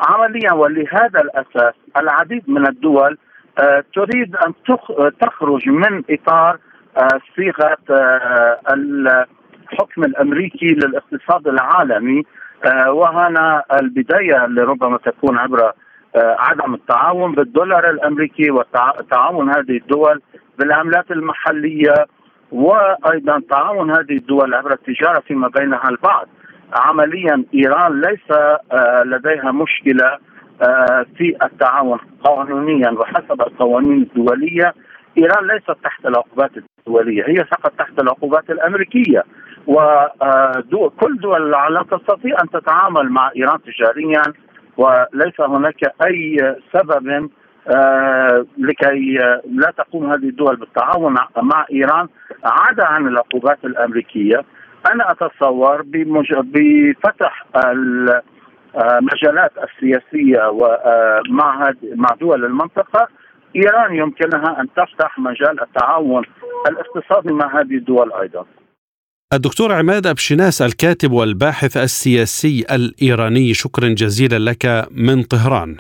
عمليا 0.08 0.54
ولهذا 0.54 1.22
الأساس 1.22 1.74
العديد 1.98 2.50
من 2.50 2.68
الدول 2.68 3.18
آه، 3.60 3.84
تريد 3.96 4.36
أن 4.36 4.54
تخرج 5.22 5.70
من 5.70 6.04
إطار 6.10 6.58
آه، 6.98 7.20
صيغة 7.36 7.78
الحكم 8.74 10.04
الأمريكي 10.04 10.68
للاقتصاد 10.68 11.48
العالمي 11.48 12.24
وهنا 12.88 13.64
البداية 13.82 14.46
اللي 14.46 14.62
ربما 14.62 14.98
تكون 14.98 15.38
عبر 15.38 15.72
عدم 16.16 16.74
التعاون 16.74 17.32
بالدولار 17.32 17.90
الأمريكي 17.90 18.52
وتعاون 18.52 19.50
هذه 19.50 19.78
الدول 19.78 20.22
بالعملات 20.60 21.12
المحلية 21.12 22.06
وأيضا 22.52 23.42
تعاون 23.50 23.92
هذه 23.92 24.18
الدول 24.18 24.54
عبر 24.54 24.74
التجارة 24.74 25.20
فيما 25.20 25.48
بينها 25.48 25.90
البعض. 25.90 26.28
عمليا 26.74 27.44
إيران 27.54 28.02
ليس 28.02 28.32
آه، 28.72 29.04
لديها 29.06 29.52
مشكلة 29.52 30.18
آه، 30.62 31.06
في 31.18 31.38
التعاون 31.44 32.00
قانونيا 32.24 32.90
وحسب 32.90 33.42
القوانين 33.42 34.02
الدولية. 34.02 34.74
إيران 35.18 35.48
ليست 35.48 35.72
تحت 35.84 36.06
العقوبات 36.06 36.52
الدولية 36.58 37.24
هي 37.28 37.46
فقط 37.46 37.74
تحت 37.80 38.00
العقوبات 38.00 38.50
الأمريكية. 38.50 39.24
وكل 39.68 41.14
آه، 41.14 41.22
دول 41.22 41.48
العالم 41.48 41.82
تستطيع 41.82 42.38
أن 42.44 42.50
تتعامل 42.50 43.10
مع 43.10 43.32
إيران 43.36 43.60
تجاريا 43.62 44.22
وليس 44.78 45.42
هناك 45.42 45.84
أي 46.06 46.56
سبب 46.74 47.30
لكي 48.58 49.18
لا 49.50 49.74
تقوم 49.78 50.12
هذه 50.12 50.30
الدول 50.30 50.56
بالتعاون 50.56 51.16
مع 51.38 51.66
إيران 51.72 52.08
عدا 52.44 52.86
عن 52.86 53.08
العقوبات 53.08 53.58
الأمريكية 53.66 54.44
أنا 54.92 55.12
أتصور 55.12 55.84
بفتح 56.44 57.46
المجالات 57.66 59.52
السياسية 59.64 60.50
ومع 60.50 61.74
مع 61.96 62.10
دول 62.22 62.46
المنطقة 62.46 63.08
إيران 63.56 63.96
يمكنها 63.96 64.62
أن 64.62 64.68
تفتح 64.76 65.20
مجال 65.20 65.62
التعاون 65.62 66.24
الاقتصادي 66.70 67.34
مع 67.34 67.60
هذه 67.60 67.76
الدول 67.76 68.14
أيضا. 68.14 68.46
الدكتور 69.34 69.74
عماد 69.74 70.08
أبشناس 70.08 70.62
الكاتب 70.62 71.12
والباحث 71.12 71.78
السياسي 71.78 72.66
الإيراني 72.72 73.54
شكرا 73.54 73.88
جزيلا 73.88 74.50
لك 74.50 74.88
من 74.92 75.24
طهران. 75.24 75.78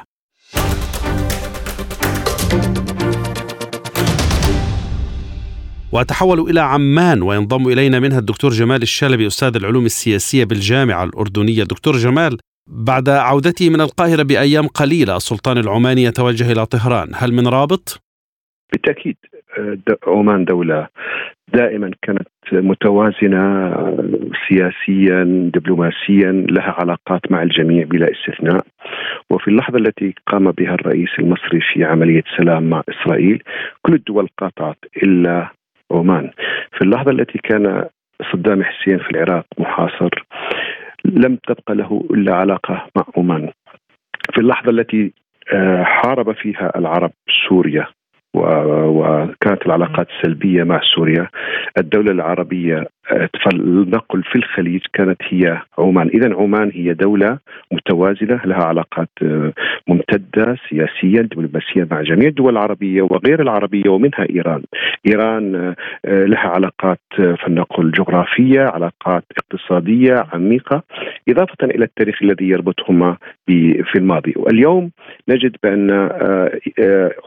وأتحول 5.91 6.39
إلى 6.39 6.59
عمان 6.59 7.21
وينضم 7.21 7.67
إلينا 7.67 7.99
منها 7.99 8.19
الدكتور 8.19 8.51
جمال 8.51 8.81
الشلبي 8.81 9.27
أستاذ 9.27 9.55
العلوم 9.55 9.85
السياسية 9.85 10.43
بالجامعة 10.43 11.03
الأردنية 11.03 11.63
دكتور 11.63 11.97
جمال 11.97 12.37
بعد 12.67 13.09
عودته 13.09 13.69
من 13.69 13.81
القاهرة 13.81 14.23
بأيام 14.23 14.67
قليلة 14.67 15.15
السلطان 15.15 15.57
العماني 15.57 16.03
يتوجه 16.03 16.51
إلى 16.51 16.65
طهران 16.65 17.11
هل 17.15 17.33
من 17.33 17.47
رابط؟ 17.47 18.01
بالتأكيد 18.71 19.17
عمان 20.07 20.45
دولة 20.45 20.87
دائما 21.53 21.91
كانت 22.01 22.27
متوازنة 22.51 23.73
سياسيا 24.47 25.23
دبلوماسيا 25.53 26.31
لها 26.31 26.75
علاقات 26.79 27.31
مع 27.31 27.43
الجميع 27.43 27.83
بلا 27.85 28.07
استثناء. 28.11 28.65
وفي 29.29 29.47
اللحظة 29.47 29.77
التي 29.77 30.13
قام 30.27 30.51
بها 30.51 30.73
الرئيس 30.73 31.09
المصري 31.19 31.61
في 31.73 31.83
عملية 31.83 32.23
سلام 32.37 32.69
مع 32.69 32.83
إسرائيل 32.89 33.43
كل 33.81 33.93
الدول 33.93 34.27
قاطعت 34.37 34.77
إلا 35.03 35.49
عمان. 35.91 36.29
في 36.77 36.81
اللحظة 36.81 37.11
التي 37.11 37.37
كان 37.37 37.85
صدام 38.33 38.63
حسين 38.63 38.97
في 38.97 39.11
العراق 39.11 39.45
محاصر 39.57 40.09
لم 41.05 41.35
تبقى 41.35 41.75
له 41.75 42.07
إلا 42.11 42.35
علاقة 42.35 42.85
مع 42.95 43.03
عمان. 43.17 43.49
في 44.33 44.37
اللحظة 44.41 44.69
التي 44.71 45.13
آه، 45.53 45.83
حارب 45.83 46.31
فيها 46.31 46.71
العرب 46.77 47.11
سوريا 47.49 47.87
وكانت 48.33 49.36
العلاقات 49.67 50.07
سلبية 50.21 50.63
مع 50.63 50.81
سوريا. 50.95 51.29
الدولة 51.77 52.11
العربية 52.11 52.85
فلنقل 53.43 54.23
في 54.23 54.35
الخليج 54.35 54.81
كانت 54.93 55.21
هي 55.29 55.61
عمان. 55.77 56.07
إذا 56.07 56.35
عمان 56.35 56.71
هي 56.73 56.93
دولة 56.93 57.37
متوازنة 57.71 58.41
لها 58.45 58.63
علاقات 58.63 59.09
آه، 59.23 59.53
ممتدة 59.87 60.57
سياسيا 60.69 61.21
دبلوماسيا 61.21 61.87
مع 61.91 62.01
جميع 62.01 62.27
الدول 62.27 62.53
العربية 62.53 63.01
وغير 63.01 63.41
العربية 63.41 63.89
ومنها 63.89 64.29
إيران. 64.29 64.63
إيران 65.07 65.55
آه، 66.05 66.25
لها 66.25 66.47
علاقات 66.47 66.99
آه، 67.19 67.35
فلنقل 67.35 67.91
جغرافية 67.91 68.61
علاقات 68.61 69.23
اقتصادية 69.37 70.25
عميقة 70.33 70.83
إضافة 71.29 71.57
إلى 71.63 71.85
التاريخ 71.85 72.23
الذي 72.23 72.49
يربطهما 72.49 73.17
في 73.91 73.95
الماضي. 73.95 74.33
واليوم 74.35 74.91
نجد 75.29 75.55
بأن 75.63 76.09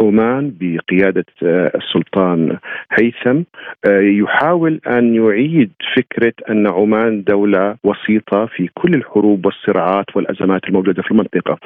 عمان 0.01 0.53
بقيادة 0.61 1.25
السلطان 1.43 2.57
هيثم 2.93 3.43
يحاول 3.87 4.81
أن 4.87 5.15
يعيد 5.15 5.70
فكرة 5.97 6.33
أن 6.51 6.67
عمان 6.67 7.25
دولة 7.25 7.77
وسيطة 7.85 8.47
في 8.47 8.69
كل 8.75 8.95
الحروب 8.95 9.47
والصراعات 9.47 10.17
والأزمات 10.17 10.65
الموجودة 10.65 11.03
في 11.03 11.11
المنطقة. 11.11 11.59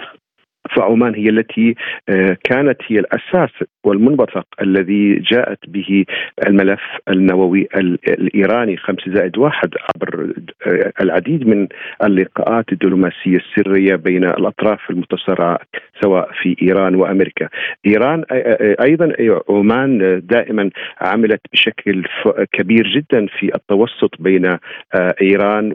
فعمان 0.77 1.15
هي 1.15 1.29
التي 1.29 1.75
آه، 2.09 2.37
كانت 2.45 2.77
هي 2.87 2.99
الأساس 2.99 3.51
والمنبثق 3.85 4.47
الذي 4.63 5.15
جاءت 5.15 5.59
به 5.69 6.05
الملف 6.47 6.81
النووي 7.09 7.69
الإيراني 8.09 8.77
خمس 8.77 9.09
زائد 9.09 9.39
واحد 9.39 9.75
عبر 9.97 10.33
آه، 10.67 10.93
العديد 11.01 11.47
من 11.47 11.69
اللقاءات 12.05 12.73
الدبلوماسية 12.73 13.37
السرية 13.37 13.97
بين 13.97 14.25
الأطراف 14.25 14.91
المتصارعه 14.91 15.59
سواء 16.03 16.31
في 16.43 16.57
إيران 16.63 16.95
وأمريكا. 16.95 17.49
إيران 17.87 18.25
آه، 18.31 18.77
أيضا 18.83 19.13
عمان 19.49 20.23
دائما 20.25 20.71
عملت 21.01 21.41
بشكل 21.53 22.05
كبير 22.53 22.87
جدا 22.87 23.27
في 23.39 23.55
التوسط 23.55 24.15
بين 24.19 24.59
إيران 25.23 25.75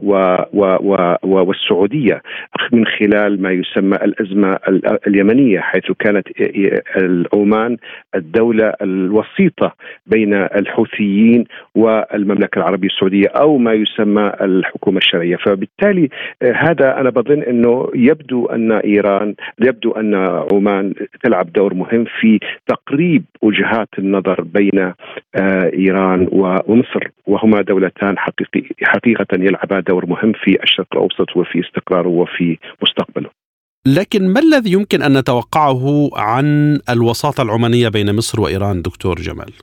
والسعودية 1.23 2.21
من 2.71 2.85
خلال 2.85 3.41
ما 3.41 3.51
يسمى 3.51 3.95
الأزمة 3.95 4.59
اليمنية 5.07 5.59
حيث 5.59 5.91
كانت 5.99 6.27
عمان 7.33 7.77
الدولة 8.15 8.73
الوسيطة 8.81 9.75
بين 10.07 10.33
الحوثيين 10.33 11.45
والمملكة 11.75 12.59
العربية 12.59 12.87
السعودية 12.87 13.27
أو 13.27 13.57
ما 13.57 13.73
يسمى 13.73 14.31
الحكومة 14.41 14.97
الشرعية، 14.97 15.35
فبالتالي 15.35 16.09
هذا 16.43 16.99
أنا 16.99 17.09
بظن 17.09 17.41
إنه 17.41 17.89
يبدو 17.95 18.45
أن 18.45 18.71
إيران 18.71 19.35
يبدو 19.59 19.91
أن 19.91 20.08
عمان 20.15 20.93
تلعب 21.23 21.53
دور 21.53 21.73
مهم 21.73 22.05
في 22.19 22.39
تقريب 22.67 23.23
وجهات 23.41 23.89
النظر 23.99 24.41
بين 24.41 24.79
آه، 25.35 25.71
إيران 25.73 26.27
ومصر 26.31 27.07
وهما 27.27 27.61
دولتان 27.61 28.17
حقيقي 28.17 28.69
حقيقة 28.83 29.27
يلعبا 29.33 29.79
دور 29.79 30.05
مهم 30.05 30.33
في 30.43 30.63
الشرق 30.63 30.87
الأوسط 30.93 31.37
وفي 31.37 31.59
استقراره 31.59 32.07
وفي 32.07 32.57
مستقبله. 32.83 33.29
لكن 33.87 34.33
ما 34.33 34.39
الذي 34.39 34.71
يمكن 34.71 35.01
أن 35.01 35.17
نتوقعه 35.17 36.09
عن 36.15 36.79
الوساطة 36.89 37.43
العمانية 37.43 37.89
بين 37.89 38.15
مصر 38.15 38.41
وإيران 38.41 38.81
دكتور 38.81 39.15
جمال؟ 39.15 39.53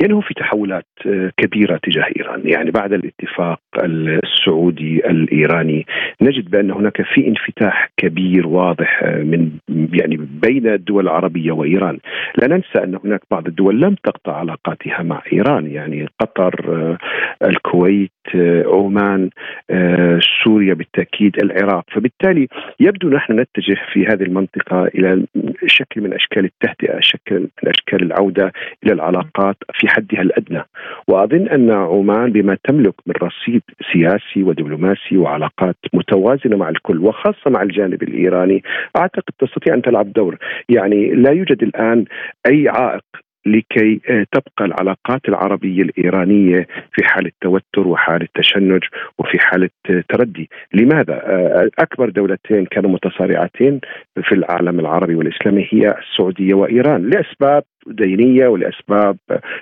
يعني 0.00 0.14
هو 0.14 0.20
في 0.20 0.34
تحولات 0.34 0.86
آه، 1.06 1.32
كبيرة 1.36 1.80
تجاه 1.82 2.06
إيران، 2.16 2.42
يعني 2.44 2.70
بعد 2.70 2.92
الاتفاق 2.92 3.60
السعودي 3.84 5.06
الإيراني 5.10 5.86
نجد 6.22 6.50
بأن 6.50 6.70
هناك 6.70 7.02
في 7.02 7.28
انفتاح 7.28 7.90
كبير 7.96 8.46
واضح 8.46 9.02
آه، 9.02 9.22
من 9.22 9.50
يعني 9.68 10.16
بين 10.16 10.66
الدول 10.66 11.04
العربية 11.04 11.52
وإيران، 11.52 11.98
لا 12.38 12.48
ننسى 12.48 12.84
أن 12.84 12.98
هناك 13.04 13.20
بعض 13.30 13.46
الدول 13.46 13.80
لم 13.80 13.94
تقطع 14.04 14.36
علاقاتها 14.36 15.02
مع 15.02 15.22
إيران، 15.32 15.66
يعني 15.66 16.08
قطر، 16.20 16.54
آه، 16.68 16.98
الكويت، 17.46 18.10
عمان، 18.66 19.30
سوريا 20.44 20.74
بالتأكيد، 20.74 21.36
العراق، 21.42 21.84
فبالتالي 21.92 22.48
يبدو 22.80 23.08
نحن 23.08 23.40
نتجه 23.40 23.76
في 23.92 24.06
هذه 24.06 24.22
المنطقة 24.22 24.84
إلى 24.84 25.24
شكل 25.66 26.00
من 26.00 26.14
أشكال 26.14 26.44
التهدئة، 26.44 27.00
شكل 27.00 27.40
من 27.40 27.68
أشكال 27.70 28.02
العودة 28.02 28.52
إلى 28.84 28.92
العلاقات 28.92 29.56
في 29.74 29.88
حدها 29.90 30.22
الأدنى. 30.22 30.62
وأظن 31.08 31.48
أن 31.48 31.70
عمان 31.70 32.32
بما 32.32 32.56
تملك 32.64 32.94
من 33.06 33.14
رصيد 33.22 33.62
سياسي 33.92 34.42
ودبلوماسي 34.42 35.16
وعلاقات 35.16 35.76
متوازنة 35.92 36.56
مع 36.56 36.68
الكل 36.68 36.98
وخاصة 36.98 37.50
مع 37.50 37.62
الجانب 37.62 38.02
الإيراني 38.02 38.62
أعتقد 38.96 39.32
تستطيع 39.38 39.74
أن 39.74 39.82
تلعب 39.82 40.12
دور. 40.12 40.36
يعني 40.68 41.10
لا 41.10 41.30
يوجد 41.32 41.62
الآن 41.62 42.04
أي 42.46 42.68
عائق 42.68 43.04
لكي 43.46 44.00
آه، 44.10 44.26
تبقى 44.32 44.64
العلاقات 44.64 45.28
العربية 45.28 45.82
الإيرانية 45.82 46.66
في 46.92 47.04
حالة 47.04 47.30
توتر 47.40 47.88
وحالة 47.88 48.28
تشنج 48.34 48.82
وفي 49.18 49.38
حالة 49.38 49.68
آه، 49.90 50.04
تردي. 50.08 50.50
لماذا؟ 50.74 51.14
آه، 51.14 51.70
أكبر 51.78 52.10
دولتين 52.10 52.66
كانوا 52.66 52.90
متصارعتين 52.90 53.80
في 54.22 54.34
العالم 54.34 54.80
العربي 54.80 55.14
والإسلامي 55.14 55.68
هي 55.70 55.94
السعودية 55.98 56.54
وإيران 56.54 57.10
لأسباب 57.10 57.62
دينية 57.90 58.48
ولأسباب 58.48 59.16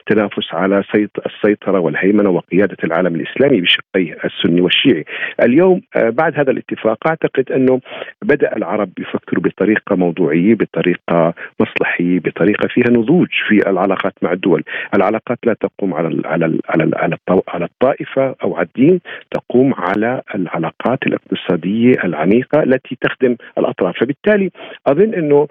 تنافس 0.07 0.55
على 0.55 0.83
السيطرة 1.27 1.81
والهيمنة 1.81 2.31
وقيادة 2.31 2.77
العالم 2.85 3.15
الإسلامي 3.15 3.61
بشقيه 3.61 4.17
السني 4.25 4.61
والشيعي. 4.61 5.05
اليوم 5.43 5.81
بعد 5.97 6.39
هذا 6.39 6.51
الاتفاق 6.51 7.07
أعتقد 7.07 7.53
أنه 7.53 7.81
بدأ 8.25 8.57
العرب 8.57 8.91
يفكروا 8.99 9.43
بطريقة 9.43 9.97
موضوعية 9.97 10.55
بطريقة 10.55 11.35
مصلحية 11.61 12.21
بطريقة 12.21 12.69
فيها 12.69 12.91
نضوج 12.91 13.29
في 13.49 13.71
العلاقات 13.71 14.13
مع 14.23 14.33
الدول. 14.33 14.63
العلاقات 14.95 15.39
لا 15.45 15.55
تقوم 15.61 15.95
على 15.95 16.23
على 16.25 16.59
على 16.69 17.17
على 17.49 17.65
الطائفة 17.65 18.35
أو 18.43 18.57
على 18.57 18.67
الدين 18.67 19.01
تقوم 19.31 19.75
على 19.75 20.23
العلاقات 20.35 20.99
الاقتصادية 21.07 21.93
العميقة 22.05 22.63
التي 22.63 22.99
تخدم 23.01 23.37
الأطراف. 23.59 23.99
فبالتالي 24.01 24.51
أظن 24.87 25.15
أنه 25.15 25.49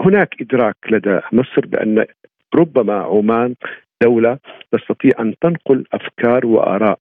هناك 0.00 0.34
إدراك 0.40 0.76
لدى 0.90 1.20
مصر 1.32 1.66
بأن 1.70 2.04
ربما 2.54 2.94
عمان 2.94 3.54
دولة 4.02 4.38
تستطيع 4.72 5.10
أن 5.20 5.34
تنقل 5.40 5.84
أفكار 5.92 6.46
وآراء 6.46 6.98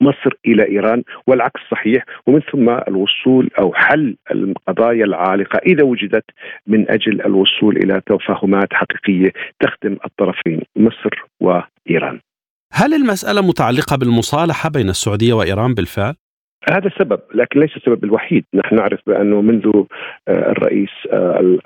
مصر 0.00 0.30
إلى 0.46 0.68
إيران 0.68 1.02
والعكس 1.26 1.60
صحيح 1.70 2.04
ومن 2.26 2.40
ثم 2.52 2.70
الوصول 2.88 3.50
أو 3.60 3.74
حل 3.74 4.16
القضايا 4.30 5.04
العالقة 5.04 5.58
إذا 5.66 5.82
وجدت 5.82 6.24
من 6.66 6.90
أجل 6.90 7.20
الوصول 7.20 7.76
إلى 7.76 8.02
تفاهمات 8.06 8.68
حقيقية 8.72 9.32
تخدم 9.60 9.96
الطرفين 10.04 10.62
مصر 10.76 11.10
وإيران. 11.40 12.20
هل 12.72 12.94
المسألة 12.94 13.40
متعلقة 13.40 13.96
بالمصالحة 13.96 14.70
بين 14.70 14.88
السعودية 14.88 15.32
وإيران 15.32 15.74
بالفعل؟ 15.74 16.14
هذا 16.68 16.90
سبب 16.98 17.20
لكن 17.34 17.60
ليس 17.60 17.76
السبب 17.76 18.04
الوحيد. 18.04 18.44
نحن 18.54 18.76
نعرف 18.76 19.00
بأنه 19.06 19.40
منذ 19.40 19.66
آه، 20.28 20.50
الرئيس 20.50 20.90
آه، 21.12 21.58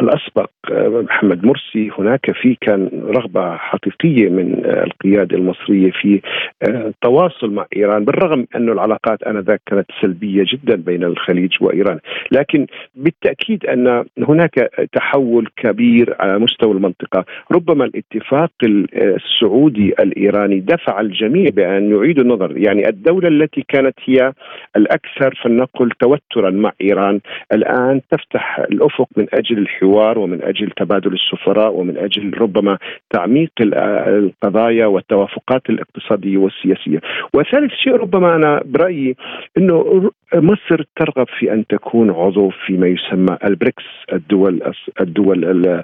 الأسبق 0.00 0.50
آه، 0.70 0.88
محمد 0.88 1.44
مرسي 1.44 1.90
هناك 1.98 2.30
في 2.30 2.56
كان 2.60 2.90
رغبة 3.04 3.56
حقيقية 3.56 4.28
من 4.28 4.64
القيادة 4.64 5.36
المصرية 5.36 5.90
في 5.90 6.20
التواصل 6.68 7.50
مع 7.50 7.66
إيران 7.76 8.04
بالرغم 8.04 8.46
أن 8.56 8.68
العلاقات 8.68 9.22
آنذاك 9.22 9.60
كانت 9.66 9.86
سلبية 10.02 10.44
جدا 10.52 10.76
بين 10.76 11.04
الخليج 11.04 11.50
وإيران. 11.60 11.98
لكن 12.32 12.66
بالتأكيد 12.94 13.66
أن 13.66 14.04
هناك 14.28 14.54
تحول 14.92 15.48
كبير 15.56 16.16
على 16.20 16.38
مستوى 16.38 16.72
المنطقة. 16.72 17.24
ربما 17.52 17.84
الاتفاق 17.84 18.50
السعودي 18.64 19.94
الإيراني 20.00 20.60
دفع 20.60 21.00
الجميع 21.00 21.50
بأن 21.50 21.90
يعيدوا 21.90 22.22
النظر. 22.22 22.56
يعني 22.56 22.88
الدولة 22.88 23.28
التي 23.28 23.64
كانت 23.68 23.94
هي 24.04 24.27
الأكثر 24.76 25.34
فلنقل 25.42 25.90
توترا 25.90 26.50
مع 26.50 26.72
إيران. 26.80 27.20
الآن 27.52 28.00
تفتح 28.10 28.58
الأفق 28.58 29.08
من 29.16 29.26
أجل 29.32 29.58
الحوار 29.58 30.18
ومن 30.18 30.42
أجل 30.42 30.70
تبادل 30.70 31.12
السفراء 31.12 31.74
ومن 31.74 31.98
أجل 31.98 32.38
ربما 32.38 32.78
تعميق 33.10 33.50
القضايا 33.60 34.86
والتوافقات 34.86 35.70
الاقتصادية 35.70 36.36
والسياسية. 36.36 37.00
وثالث 37.34 37.72
شيء 37.72 37.92
ربما 37.92 38.36
أنا 38.36 38.62
برأيي 38.64 39.16
إنه 39.58 40.10
مصر 40.34 40.84
ترغب 40.96 41.26
في 41.38 41.52
أن 41.52 41.66
تكون 41.66 42.10
عضو 42.10 42.50
فيما 42.66 42.86
يسمى 42.86 43.38
البريكس 43.44 43.84
الدول 44.12 44.72
الدول 45.00 45.82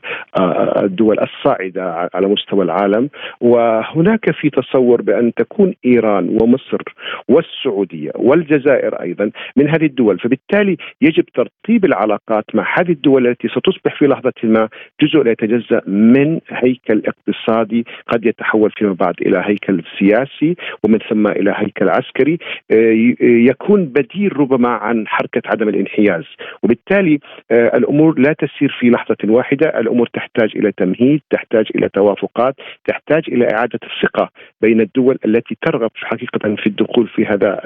الدول 0.83 1.17
الصاعدة 1.21 2.11
على 2.15 2.27
مستوى 2.27 2.65
العالم. 2.65 3.11
وهناك 3.41 4.31
في 4.31 4.51
تصور 4.51 5.03
بأن 5.03 5.35
تكون 5.35 5.75
إيران 5.87 6.39
ومصر 6.43 6.83
والسعودية 7.29 8.11
والجزائر 8.35 9.01
أيضا 9.01 9.31
من 9.57 9.69
هذه 9.69 9.87
الدول. 9.87 10.19
فبالتالي 10.19 10.77
يجب 11.01 11.25
ترتيب 11.25 11.85
العلاقات 11.85 12.45
مع 12.55 12.75
هذه 12.79 12.93
الدول 12.93 13.27
التي 13.27 13.49
ستصبح 13.49 13.99
في 13.99 14.07
لحظة 14.07 14.33
ما 14.43 14.69
جزء 15.03 15.23
لا 15.23 15.31
يتجزأ 15.31 15.81
من 15.87 16.41
هيكل 16.49 17.03
اقتصادي 17.07 17.85
قد 18.09 18.27
يتحول 18.27 18.71
فيما 18.77 18.93
بعد 18.93 19.15
إلى 19.21 19.43
هيكل 19.45 19.83
سياسي 19.99 20.57
ومن 20.85 20.99
ثم 21.11 21.27
إلى 21.27 21.55
هيكل 21.57 21.89
عسكري. 21.89 22.39
آه، 22.71 23.15
يكون 23.21 23.85
بديل 23.85 24.37
ربما 24.37 24.69
عن 24.69 25.09
حركة 25.09 25.43
عدم 25.47 25.69
الانحياز. 25.69 26.25
وبالتالي 26.63 27.19
آه، 27.51 27.77
الأمور 27.77 28.19
لا 28.19 28.33
تسير 28.33 28.77
في 28.81 28.91
لحظة 28.91 29.17
واحدة. 29.25 29.69
الأمور 29.81 30.07
تحتاج 30.07 30.51
إلى 30.57 30.73
تمهيد 30.73 31.21
تحتاج 31.31 31.67
إلى 31.75 31.89
توافقات 31.89 32.55
تحتاج 32.89 33.23
إلى 33.29 33.45
إعادة 33.55 33.79
الثقة 33.85 34.31
بين 34.61 34.81
الدول 34.81 35.19
التي 35.25 35.57
ترغب 35.63 35.91
حقيقة 35.95 36.55
في 36.57 36.67
الدخول 36.67 37.09
في 37.09 37.27
هذا 37.27 37.61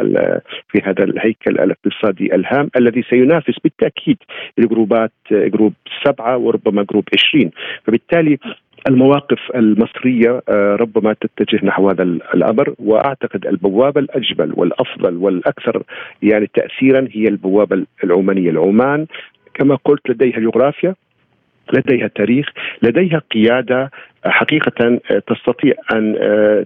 في 0.68 0.78
هذا 0.84 1.04
الهيكل 1.04 1.50
الاقتصادي 1.58 2.34
الهام 2.34 2.70
الذي 2.76 3.02
سينافس 3.10 3.58
بالتأكيد 3.64 4.18
الـ 4.58 4.66
groups 4.66 5.12
group 5.30 5.72
سبعة 6.04 6.36
وربما 6.36 6.82
group 6.82 7.04
20 7.14 7.50
فبالتالي 7.84 8.38
المواقف 8.88 9.38
المصرية 9.54 10.42
آه، 10.48 10.76
ربما 10.76 11.14
تتجه 11.20 11.66
نحو 11.66 11.88
هذا 11.88 12.02
الأمر 12.02 12.74
وأعتقد 12.78 13.46
البوابة 13.46 14.00
الأجمل 14.00 14.52
والأفضل 14.56 15.16
والأكثر 15.16 15.82
يعني 16.22 16.50
تأثيرا 16.54 17.08
هي 17.12 17.28
البوابة 17.28 17.86
العمانية 18.04 18.50
العمان. 18.50 19.06
كما 19.54 19.74
قلت 19.74 20.10
لديها 20.10 20.40
جغرافيا 20.40 20.94
لديها 21.72 22.08
تاريخ 22.08 22.46
لديها 22.82 23.22
قيادة 23.30 23.90
حقيقة 24.24 25.00
تستطيع 25.26 25.74
أن 25.92 26.14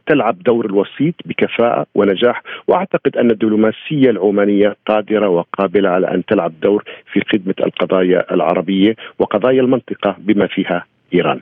تلعب 0.06 0.42
دور 0.42 0.66
الوسيط 0.66 1.14
بكفاءة 1.24 1.86
ونجاح. 1.94 2.42
وأعتقد 2.68 3.16
أن 3.16 3.30
الدبلوماسية 3.30 4.10
العمانية 4.10 4.76
قادرة 4.86 5.28
وقابلة 5.28 5.88
على 5.88 6.14
أن 6.14 6.24
تلعب 6.24 6.52
دور 6.60 6.84
في 7.12 7.20
خدمة 7.32 7.54
القضايا 7.60 8.34
العربية 8.34 8.96
وقضايا 9.18 9.60
المنطقة 9.60 10.16
بما 10.18 10.46
فيها 10.46 10.86
إيران. 11.14 11.40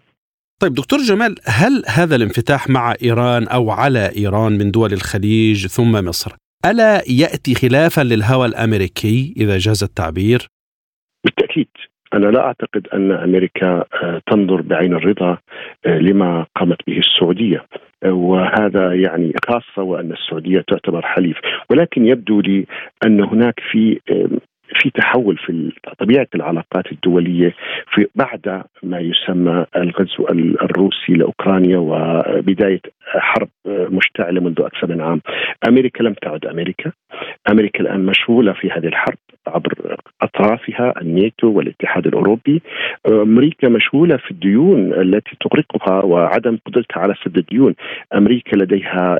طيب 0.60 0.74
دكتور 0.74 0.98
جمال 0.98 1.34
هل 1.46 1.82
هذا 1.88 2.16
الانفتاح 2.16 2.70
مع 2.70 2.94
إيران 3.02 3.48
أو 3.48 3.70
على 3.70 4.10
إيران 4.16 4.52
من 4.52 4.70
دول 4.70 4.92
الخليج 4.92 5.66
ثم 5.66 5.92
مصر 5.92 6.32
ألا 6.66 7.02
يأتي 7.10 7.54
خلافا 7.54 8.00
للهوى 8.00 8.46
الأمريكي 8.46 9.34
إذا 9.36 9.58
جاز 9.58 9.82
التعبير؟ 9.82 10.46
بالتأكيد. 11.24 11.68
أنا 12.14 12.26
لا 12.26 12.40
أعتقد 12.40 12.86
أن 12.94 13.12
أمريكا 13.12 13.84
آه، 14.02 14.20
تنظر 14.30 14.62
بعين 14.62 14.94
الرضا 14.94 15.38
آه، 15.86 15.98
لما 15.98 16.46
قامت 16.56 16.78
به 16.86 16.98
السعودية. 16.98 17.64
آه، 18.04 18.12
وهذا 18.12 18.94
يعني 18.94 19.32
خاصة 19.48 19.82
وأن 19.82 20.12
السعودية 20.12 20.60
تعتبر 20.60 21.02
حليف. 21.02 21.36
ولكن 21.70 22.06
يبدو 22.06 22.40
لي 22.40 22.66
أن 23.06 23.20
هناك 23.20 23.60
في 23.70 24.00
في 24.74 24.90
تحول 24.90 25.36
في 25.36 25.72
طبيعة 25.98 26.26
العلاقات 26.34 26.92
الدولية 26.92 27.54
في 27.94 28.06
بعد 28.14 28.62
ما 28.82 28.98
يسمى 29.00 29.66
الغزو 29.76 30.26
الروسي 30.62 31.12
لأوكرانيا 31.12 31.78
وبداية 31.78 32.80
حرب 33.06 33.48
مشتعلة 33.66 34.40
منذ 34.40 34.60
أكثر 34.60 34.86
من 34.86 35.00
عام. 35.00 35.20
أمريكا 35.68 36.02
لم 36.02 36.12
تعد 36.12 36.46
أمريكا، 36.46 36.92
أمريكا 37.50 37.80
الآن 37.80 38.06
مشغولة 38.06 38.52
في 38.52 38.70
هذه 38.70 38.86
الحرب. 38.86 39.18
عبر 39.46 39.96
أطرافها 40.22 41.00
الناتو 41.00 41.48
والاتحاد 41.48 42.06
الأوروبي. 42.06 42.62
أمريكا 43.08 43.68
مشغولة 43.68 44.16
في 44.16 44.30
الديون 44.30 44.92
التي 44.92 45.36
تغرقها 45.40 46.04
وعدم 46.04 46.58
قدرتها 46.66 47.00
على 47.00 47.14
سد 47.24 47.38
الديون. 47.38 47.74
أمريكا 48.14 48.56
لديها 48.56 49.18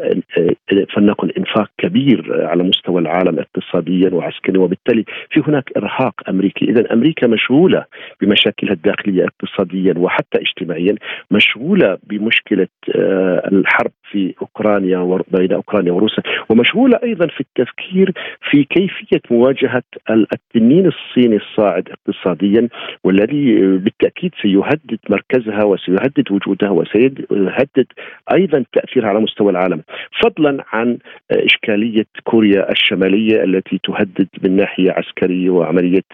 فلنقل 0.94 1.30
إنفاق 1.30 1.70
كبير 1.78 2.46
على 2.46 2.62
مستوى 2.62 3.00
العالم 3.00 3.38
اقتصاديا 3.38 4.10
وعسكريا 4.14 4.60
وبالتالي 4.60 5.04
في 5.30 5.42
هناك 5.48 5.70
إرهاق 5.76 6.14
أمريكي، 6.28 6.64
اذا 6.64 6.92
أمريكا 6.92 7.26
مشغولة 7.26 7.84
بمشاكلها 8.20 8.72
الداخلية 8.72 9.24
اقتصاديا 9.24 9.94
وحتى 9.96 10.38
اجتماعيا، 10.38 10.94
مشغولة 11.30 11.98
بمشكلة 12.02 12.68
آه، 12.96 13.48
الحرب 13.52 13.90
في 14.10 14.34
أوكرانيا 14.42 15.22
بين 15.28 15.52
أوكرانيا 15.52 15.92
وروسيا، 15.92 16.22
ومشغولة 16.48 16.98
أيضا 17.02 17.26
في 17.26 17.40
التفكير 17.40 18.12
في 18.50 18.64
كيفية 18.64 19.20
مواجهة 19.30 19.82
التنين 20.14 20.86
الصيني 20.86 21.36
الصاعد 21.36 21.88
اقتصاديا 21.88 22.68
والذي 23.04 23.56
بالتأكيد 23.76 24.32
سيهدد 24.42 24.98
مركزها 25.08 25.64
وسيهدد 25.64 26.32
وجودها 26.32 26.70
وسيهدد 26.70 27.86
أيضا 28.32 28.64
تأثيرها 28.72 29.08
على 29.08 29.20
مستوى 29.20 29.50
العالم، 29.50 29.82
فضلا 30.22 30.64
عن 30.72 30.98
إشكالية 31.30 32.06
كوريا 32.24 32.70
الشمالية 32.70 33.44
التي 33.44 33.80
تهدد 33.84 34.28
من 34.42 34.56
ناحية 34.56 34.90
عسكرية 34.90 35.50
وعملية 35.50 36.04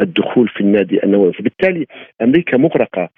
الدخول 0.00 0.48
في 0.48 0.60
النادي 0.60 1.04
النووي، 1.04 1.32
فبالتالي 1.32 1.86
أمريكا 2.22 2.56
مغرقة 2.56 3.08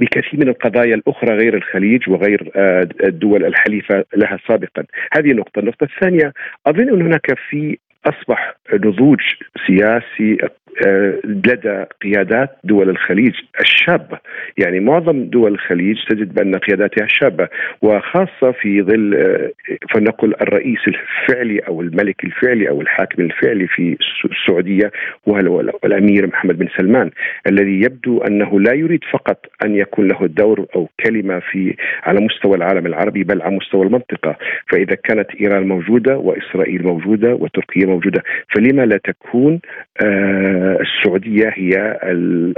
بكثير 0.00 0.40
من 0.40 0.48
القضايا 0.48 0.94
الأخرى 0.94 1.36
غير 1.36 1.56
الخليج 1.56 2.08
وغير 2.08 2.50
آه، 2.56 2.88
الدول 3.04 3.44
الحليفة 3.44 4.04
لها 4.16 4.38
سابقا، 4.48 4.84
هذه 5.12 5.32
نقطة، 5.32 5.58
النقطة 5.58 5.84
الثانية 5.84 6.32
أظن 6.66 6.88
أن 6.88 7.02
هناك 7.02 7.38
في 7.50 7.78
أصبح 8.06 8.54
نضوج 8.72 9.20
سياسي 9.66 10.38
آه، 10.86 11.20
لدى 11.24 11.84
قيادات 12.02 12.58
دول 12.64 12.90
الخليج 12.90 13.32
الشابة، 13.60 14.18
يعني 14.58 14.80
معظم 14.80 15.24
دول 15.24 15.52
الخليج 15.52 15.96
تجد 16.08 16.34
بأن 16.34 16.54
قياداتها 16.54 17.06
شابة 17.06 17.48
وخاصة 17.82 18.52
في 18.52 18.82
ظل 18.82 19.14
آه، 19.14 19.50
فلنقل 19.94 20.34
الرئيس 20.42 20.78
الفعلي 20.88 21.58
أو 21.58 21.80
الملك 21.80 22.24
الفعلي 22.24 22.68
أو 22.68 22.80
الحاكم 22.80 23.22
الفعلي 23.22 23.66
في 23.66 23.96
السعودية 24.24 24.92
وهو 25.26 25.60
الامير 25.84 26.26
محمد 26.26 26.58
بن 26.58 26.68
سلمان 26.78 27.10
الذي 27.46 27.80
يبدو 27.80 28.18
أنه 28.18 28.60
لا 28.60 28.72
يريد 28.72 29.00
فقط 29.12 29.46
أن 29.64 29.76
يكون 29.76 30.08
له 30.08 30.26
دور 30.26 30.66
أو 30.76 30.88
كلمة 31.04 31.38
في 31.38 31.76
على 32.02 32.20
مستوى 32.20 32.56
العالم 32.56 32.86
العربي 32.86 33.24
بل 33.24 33.42
على 33.42 33.56
مستوى 33.56 33.86
المنطقة، 33.86 34.36
فإذا 34.72 34.94
كانت 34.94 35.30
إيران 35.40 35.68
موجودة 35.68 36.18
وإسرائيل 36.18 36.82
موجودة 36.82 37.34
وتركيا 37.34 37.86
موجودة. 37.90 38.22
فلما 38.54 38.82
لا 38.86 38.96
تكون 39.04 39.60
آه، 40.04 40.78
السعودية 40.80 41.50
هي 41.54 41.98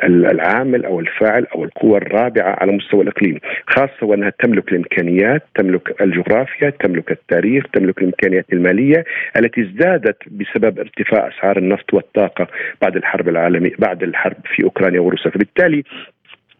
العامل 0.04 0.84
أو 0.84 1.00
الفاعل 1.00 1.46
أو 1.54 1.64
القوة 1.64 1.98
الرابعة 1.98 2.56
على 2.60 2.72
مستوى 2.72 3.02
الإقليم 3.02 3.38
خاصة 3.66 4.06
وأنها 4.06 4.32
تملك 4.42 4.72
الإمكانيات 4.72 5.42
تملك 5.54 6.02
الجغرافيا 6.02 6.70
تملك 6.70 7.10
التاريخ 7.12 7.64
تملك 7.72 7.98
الإمكانيات 7.98 8.46
المالية 8.52 9.04
التي 9.36 9.60
ازدادت 9.60 10.16
بسبب 10.26 10.78
ارتفاع 10.78 11.28
أسعار 11.28 11.58
النفط 11.58 11.94
والطاقة 11.94 12.46
بعد 12.82 12.96
الحرب 12.96 13.28
العالميه 13.28 13.72
بعد 13.78 14.02
الحرب 14.02 14.36
في 14.56 14.64
أوكرانيا 14.64 15.00
وروسيا. 15.00 15.30
فبالتالي 15.30 15.84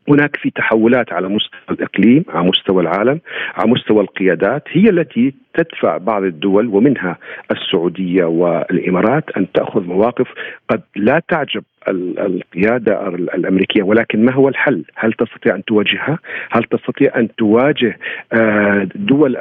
هناك 0.09 0.37
في 0.37 0.51
تحولات 0.51 1.13
على 1.13 1.29
مستوى 1.29 1.61
الإقليم، 1.71 2.25
على 2.29 2.49
مستوى 2.49 2.83
العالم، 2.83 3.21
على 3.55 3.71
مستوى 3.71 4.01
القيادات 4.01 4.63
هي 4.69 4.91
التي 4.91 5.35
تدفع 5.55 5.97
بعض 5.97 6.23
الدول 6.23 6.67
ومنها 6.67 7.19
السعودية 7.51 8.25
والإمارات 8.25 9.25
أن 9.37 9.53
تأخذ 9.53 9.83
مواقف 9.83 10.27
قد 10.69 10.83
لا 10.97 11.23
تعجب 11.29 11.65
القيادة 11.89 13.09
الأمريكية 13.09 13.83
ولكن 13.83 14.25
ما 14.25 14.33
هو 14.33 14.49
الحل؟ 14.49 14.85
هل 14.97 15.13
تستطيع 15.13 15.55
أن 15.55 15.65
تواجهها؟ 15.65 16.19
هل 16.51 16.65
تستطيع 16.65 17.19
أن 17.19 17.29
تواجه 17.39 17.99
آه، 18.33 18.89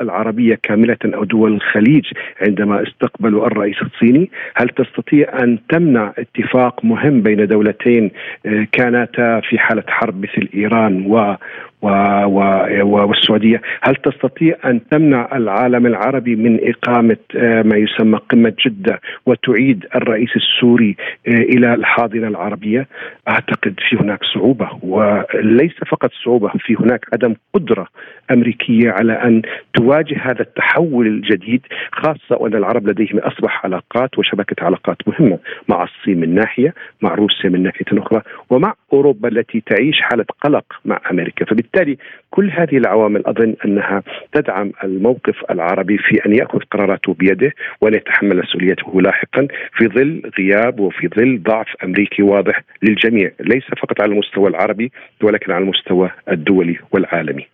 العربية 0.01 0.59
كاملة 0.63 0.97
أو 1.05 1.23
دول 1.23 1.53
الخليج 1.53 2.05
عندما 2.41 2.83
استقبلوا 2.83 3.47
الرئيس 3.47 3.81
الصيني؟ 3.81 4.31
هل 4.55 4.69
تستطيع 4.69 5.43
أن 5.43 5.57
تمنع 5.69 6.13
اتفاق 6.17 6.85
مهم 6.85 7.21
بين 7.21 7.47
دولتين 7.47 8.11
آه، 8.45 8.67
كانتا 8.71 9.39
في 9.39 9.59
حالة 9.59 9.83
حرب 9.87 10.23
مثل 10.23 10.49
إيران 10.55 11.05
و 11.05 11.35
والسعودية، 11.81 13.61
هل 13.81 13.95
تستطيع 13.95 14.55
أن 14.65 14.79
تمنع 14.91 15.29
العالم 15.33 15.85
العربي 15.85 16.35
من 16.35 16.59
إقامة 16.69 17.17
آه، 17.35 17.61
ما 17.61 17.77
يسمى 17.77 18.17
قمة 18.29 18.53
جدة 18.65 19.01
وتعيد 19.25 19.85
الرئيس 19.95 20.29
السوري 20.35 20.95
آه، 21.27 21.31
إلى 21.31 21.73
الحاضنة 21.73 22.27
العربية؟ 22.27 22.87
أعتقد 23.27 23.73
في 23.89 23.95
هناك 23.95 24.19
صعوبة 24.33 24.69
وليس 24.83 25.73
فقط 25.91 26.11
صعوبة 26.25 26.51
في 26.59 26.75
هناك 26.79 27.05
عدم 27.13 27.35
قدرة 27.53 27.87
أمريكية 28.31 28.91
على 28.91 29.13
أن 29.13 29.41
تواجه 29.73 30.17
هذا 30.21 30.41
التحول 30.41 31.07
الجديد 31.07 31.61
خاصة 31.91 32.35
وأن 32.41 32.55
العرب 32.55 32.87
لديهم 32.87 33.19
أصبح 33.19 33.65
علاقات 33.65 34.19
وشبكة 34.19 34.65
علاقات 34.65 34.97
مهمة 35.07 35.39
مع 35.67 35.83
الصين 35.83 36.19
من 36.19 36.35
ناحية، 36.35 36.73
مع 37.01 37.15
روسيا 37.15 37.49
من 37.49 37.63
ناحية 37.63 37.85
أخرى، 37.93 38.21
ومع 38.49 38.73
أوروبا 38.93 39.29
التي 39.29 39.63
تعيش 39.65 40.01
حالة 40.01 40.25
قلق 40.41 40.65
مع 40.85 40.99
أمريكا، 41.11 41.45
فبالتالي 41.45 41.70
وبالتالي 41.75 41.97
كل 42.29 42.51
هذه 42.51 42.77
العوامل 42.77 43.25
أظن 43.25 43.55
أنها 43.65 44.03
تدعم 44.33 44.71
الموقف 44.83 45.35
العربي 45.51 45.97
في 45.97 46.25
أن 46.25 46.35
يأخذ 46.35 46.59
قراراته 46.71 47.13
بيده 47.13 47.53
وأن 47.81 47.93
يتحمل 47.93 48.37
مسؤوليته 48.37 49.01
لاحقا 49.01 49.47
في 49.77 49.87
ظل 49.87 50.31
غياب 50.39 50.79
وفي 50.79 51.09
ظل 51.17 51.43
ضعف 51.43 51.67
أمريكي 51.83 52.23
واضح 52.23 52.63
للجميع 52.83 53.31
ليس 53.39 53.63
فقط 53.81 54.01
على 54.01 54.11
المستوى 54.11 54.49
العربي 54.49 54.91
ولكن 55.23 55.51
على 55.51 55.63
المستوى 55.63 56.11
الدولي 56.31 56.77
والعالمي. 56.91 57.47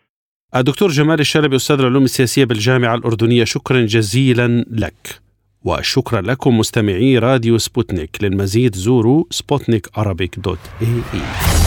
الدكتور 0.55 0.89
جمال 0.89 1.19
الشلبي 1.19 1.55
أستاذ 1.55 1.79
العلوم 1.79 2.03
السياسية 2.03 2.45
بالجامعة 2.45 2.95
الأردنية 2.95 3.43
شكرا 3.43 3.79
جزيلا 3.79 4.65
لك. 4.71 5.27
وشكرا 5.65 6.21
لكم 6.21 6.57
مستمعي 6.57 7.17
راديو 7.17 7.57
سبوتنيك 7.57 8.09
للمزيد 8.23 8.75
زوروا 8.75 9.23
سبوتنيك 9.29 9.87
dot 10.37 10.59
اي 10.81 10.87
اي 11.13 11.66